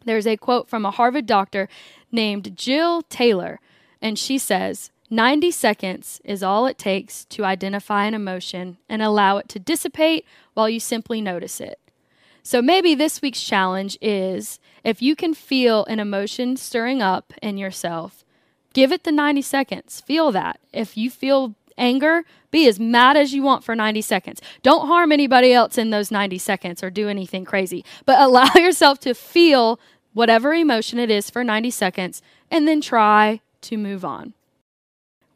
There's 0.04 0.26
a 0.26 0.36
quote 0.36 0.68
from 0.68 0.84
a 0.84 0.90
Harvard 0.90 1.26
doctor 1.26 1.68
named 2.12 2.56
Jill 2.56 3.02
Taylor, 3.02 3.60
and 4.00 4.18
she 4.18 4.38
says, 4.38 4.90
90 5.10 5.50
seconds 5.50 6.20
is 6.24 6.42
all 6.42 6.66
it 6.66 6.78
takes 6.78 7.24
to 7.26 7.44
identify 7.44 8.04
an 8.04 8.14
emotion 8.14 8.78
and 8.88 9.02
allow 9.02 9.36
it 9.36 9.48
to 9.50 9.58
dissipate 9.58 10.24
while 10.54 10.68
you 10.68 10.80
simply 10.80 11.20
notice 11.20 11.60
it. 11.60 11.78
So 12.42 12.60
maybe 12.60 12.94
this 12.94 13.22
week's 13.22 13.42
challenge 13.42 13.96
is 14.02 14.58
if 14.82 15.00
you 15.00 15.16
can 15.16 15.32
feel 15.32 15.84
an 15.86 16.00
emotion 16.00 16.56
stirring 16.56 17.00
up 17.00 17.32
in 17.42 17.56
yourself, 17.56 18.24
give 18.72 18.92
it 18.92 19.04
the 19.04 19.12
90 19.12 19.40
seconds. 19.42 20.00
Feel 20.00 20.32
that. 20.32 20.60
If 20.72 20.96
you 20.96 21.10
feel 21.10 21.54
anger, 21.78 22.24
be 22.50 22.68
as 22.68 22.78
mad 22.78 23.16
as 23.16 23.32
you 23.32 23.42
want 23.42 23.64
for 23.64 23.74
90 23.74 24.00
seconds. 24.02 24.40
Don't 24.62 24.86
harm 24.86 25.10
anybody 25.10 25.52
else 25.52 25.78
in 25.78 25.90
those 25.90 26.10
90 26.10 26.38
seconds 26.38 26.82
or 26.82 26.90
do 26.90 27.08
anything 27.08 27.44
crazy, 27.44 27.84
but 28.04 28.20
allow 28.20 28.52
yourself 28.54 29.00
to 29.00 29.14
feel 29.14 29.80
whatever 30.14 30.54
emotion 30.54 30.98
it 30.98 31.10
is 31.10 31.28
for 31.28 31.44
90 31.44 31.70
seconds, 31.70 32.22
and 32.50 32.66
then 32.66 32.80
try 32.80 33.40
to 33.60 33.76
move 33.76 34.04
on. 34.04 34.32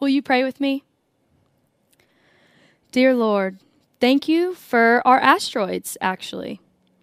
Will 0.00 0.08
you 0.08 0.22
pray 0.22 0.42
with 0.42 0.60
me? 0.60 0.84
Dear 2.90 3.14
Lord, 3.14 3.58
thank 4.00 4.28
you 4.28 4.54
for 4.54 5.02
our 5.04 5.20
asteroids, 5.20 5.98
actually. 6.00 6.60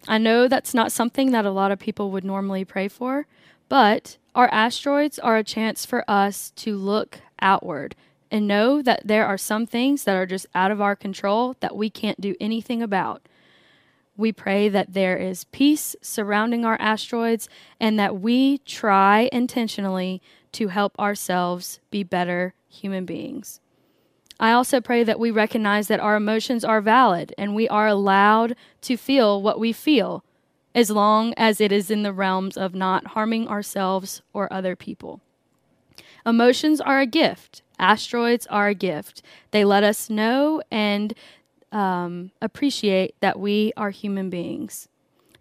I 0.07 0.17
know 0.17 0.47
that's 0.47 0.73
not 0.73 0.91
something 0.91 1.31
that 1.31 1.45
a 1.45 1.51
lot 1.51 1.71
of 1.71 1.79
people 1.79 2.09
would 2.11 2.23
normally 2.23 2.65
pray 2.65 2.87
for, 2.87 3.27
but 3.69 4.17
our 4.33 4.49
asteroids 4.51 5.19
are 5.19 5.37
a 5.37 5.43
chance 5.43 5.85
for 5.85 6.03
us 6.09 6.51
to 6.57 6.75
look 6.75 7.19
outward 7.39 7.95
and 8.31 8.47
know 8.47 8.81
that 8.81 9.01
there 9.05 9.25
are 9.25 9.37
some 9.37 9.65
things 9.65 10.03
that 10.03 10.15
are 10.15 10.25
just 10.25 10.45
out 10.53 10.71
of 10.71 10.81
our 10.81 10.95
control 10.95 11.55
that 11.59 11.75
we 11.75 11.89
can't 11.89 12.19
do 12.19 12.35
anything 12.39 12.81
about. 12.81 13.21
We 14.17 14.31
pray 14.31 14.69
that 14.69 14.93
there 14.93 15.17
is 15.17 15.43
peace 15.45 15.95
surrounding 16.01 16.63
our 16.63 16.77
asteroids 16.79 17.49
and 17.79 17.99
that 17.99 18.21
we 18.21 18.59
try 18.59 19.29
intentionally 19.31 20.21
to 20.53 20.69
help 20.69 20.97
ourselves 20.97 21.79
be 21.91 22.03
better 22.03 22.53
human 22.69 23.05
beings. 23.05 23.59
I 24.39 24.51
also 24.51 24.81
pray 24.81 25.03
that 25.03 25.19
we 25.19 25.31
recognize 25.31 25.87
that 25.87 25.99
our 25.99 26.15
emotions 26.15 26.63
are 26.63 26.81
valid 26.81 27.33
and 27.37 27.55
we 27.55 27.67
are 27.69 27.87
allowed 27.87 28.55
to 28.81 28.97
feel 28.97 29.41
what 29.41 29.59
we 29.59 29.71
feel 29.71 30.23
as 30.73 30.89
long 30.89 31.33
as 31.37 31.61
it 31.61 31.71
is 31.71 31.89
in 31.89 32.03
the 32.03 32.11
realms 32.13 32.57
of 32.57 32.75
not 32.75 33.07
harming 33.07 33.47
ourselves 33.47 34.21
or 34.33 34.51
other 34.51 34.75
people. 34.75 35.21
Emotions 36.25 36.81
are 36.81 36.99
a 36.99 37.05
gift. 37.05 37.61
Asteroids 37.79 38.47
are 38.47 38.67
a 38.67 38.75
gift. 38.75 39.21
They 39.51 39.63
let 39.63 39.83
us 39.83 40.09
know 40.09 40.61
and 40.69 41.13
um, 41.75 42.31
appreciate 42.41 43.15
that 43.19 43.37
we 43.37 43.73
are 43.75 43.89
human 43.89 44.29
beings. 44.29 44.87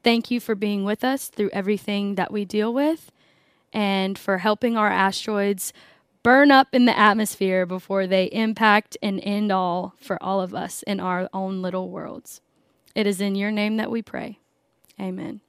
Thank 0.02 0.32
you 0.32 0.40
for 0.40 0.56
being 0.56 0.84
with 0.84 1.04
us 1.04 1.28
through 1.28 1.50
everything 1.52 2.16
that 2.16 2.32
we 2.32 2.44
deal 2.44 2.74
with 2.74 3.12
and 3.72 4.18
for 4.18 4.38
helping 4.38 4.76
our 4.76 4.90
asteroids 4.90 5.72
burn 6.24 6.50
up 6.50 6.68
in 6.72 6.86
the 6.86 6.98
atmosphere 6.98 7.64
before 7.66 8.08
they 8.08 8.24
impact 8.26 8.96
and 9.00 9.20
end 9.22 9.52
all 9.52 9.94
for 10.00 10.20
all 10.20 10.40
of 10.40 10.54
us 10.54 10.82
in 10.82 10.98
our 10.98 11.28
own 11.32 11.62
little 11.62 11.88
worlds. 11.88 12.40
It 12.96 13.06
is 13.06 13.20
in 13.20 13.36
your 13.36 13.52
name 13.52 13.76
that 13.76 13.90
we 13.90 14.02
pray. 14.02 14.40
Amen. 15.00 15.40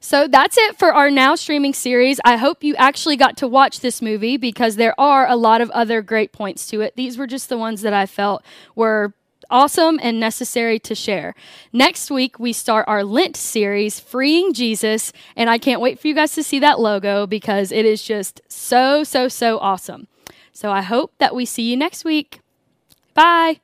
So 0.00 0.26
that's 0.26 0.56
it 0.56 0.78
for 0.78 0.92
our 0.92 1.10
now 1.10 1.34
streaming 1.34 1.74
series. 1.74 2.18
I 2.24 2.36
hope 2.36 2.64
you 2.64 2.74
actually 2.76 3.16
got 3.16 3.36
to 3.38 3.48
watch 3.48 3.80
this 3.80 4.00
movie 4.00 4.36
because 4.38 4.76
there 4.76 4.98
are 4.98 5.26
a 5.28 5.36
lot 5.36 5.60
of 5.60 5.70
other 5.70 6.00
great 6.00 6.32
points 6.32 6.66
to 6.68 6.80
it. 6.80 6.96
These 6.96 7.18
were 7.18 7.26
just 7.26 7.48
the 7.48 7.58
ones 7.58 7.82
that 7.82 7.94
I 7.94 8.06
felt 8.06 8.42
were 8.74 9.14
awesome 9.50 9.98
and 10.02 10.20
necessary 10.20 10.78
to 10.80 10.94
share. 10.94 11.34
Next 11.72 12.10
week, 12.10 12.38
we 12.38 12.52
start 12.52 12.86
our 12.88 13.04
Lent 13.04 13.36
series, 13.36 14.00
Freeing 14.00 14.52
Jesus, 14.52 15.12
and 15.36 15.50
I 15.50 15.58
can't 15.58 15.80
wait 15.80 15.98
for 15.98 16.08
you 16.08 16.14
guys 16.14 16.34
to 16.34 16.42
see 16.42 16.58
that 16.60 16.80
logo 16.80 17.26
because 17.26 17.72
it 17.72 17.84
is 17.84 18.02
just 18.02 18.40
so, 18.48 19.04
so, 19.04 19.28
so 19.28 19.58
awesome. 19.58 20.06
So 20.52 20.70
I 20.70 20.82
hope 20.82 21.12
that 21.18 21.34
we 21.34 21.44
see 21.44 21.70
you 21.70 21.76
next 21.76 22.04
week. 22.04 22.40
Bye. 23.14 23.60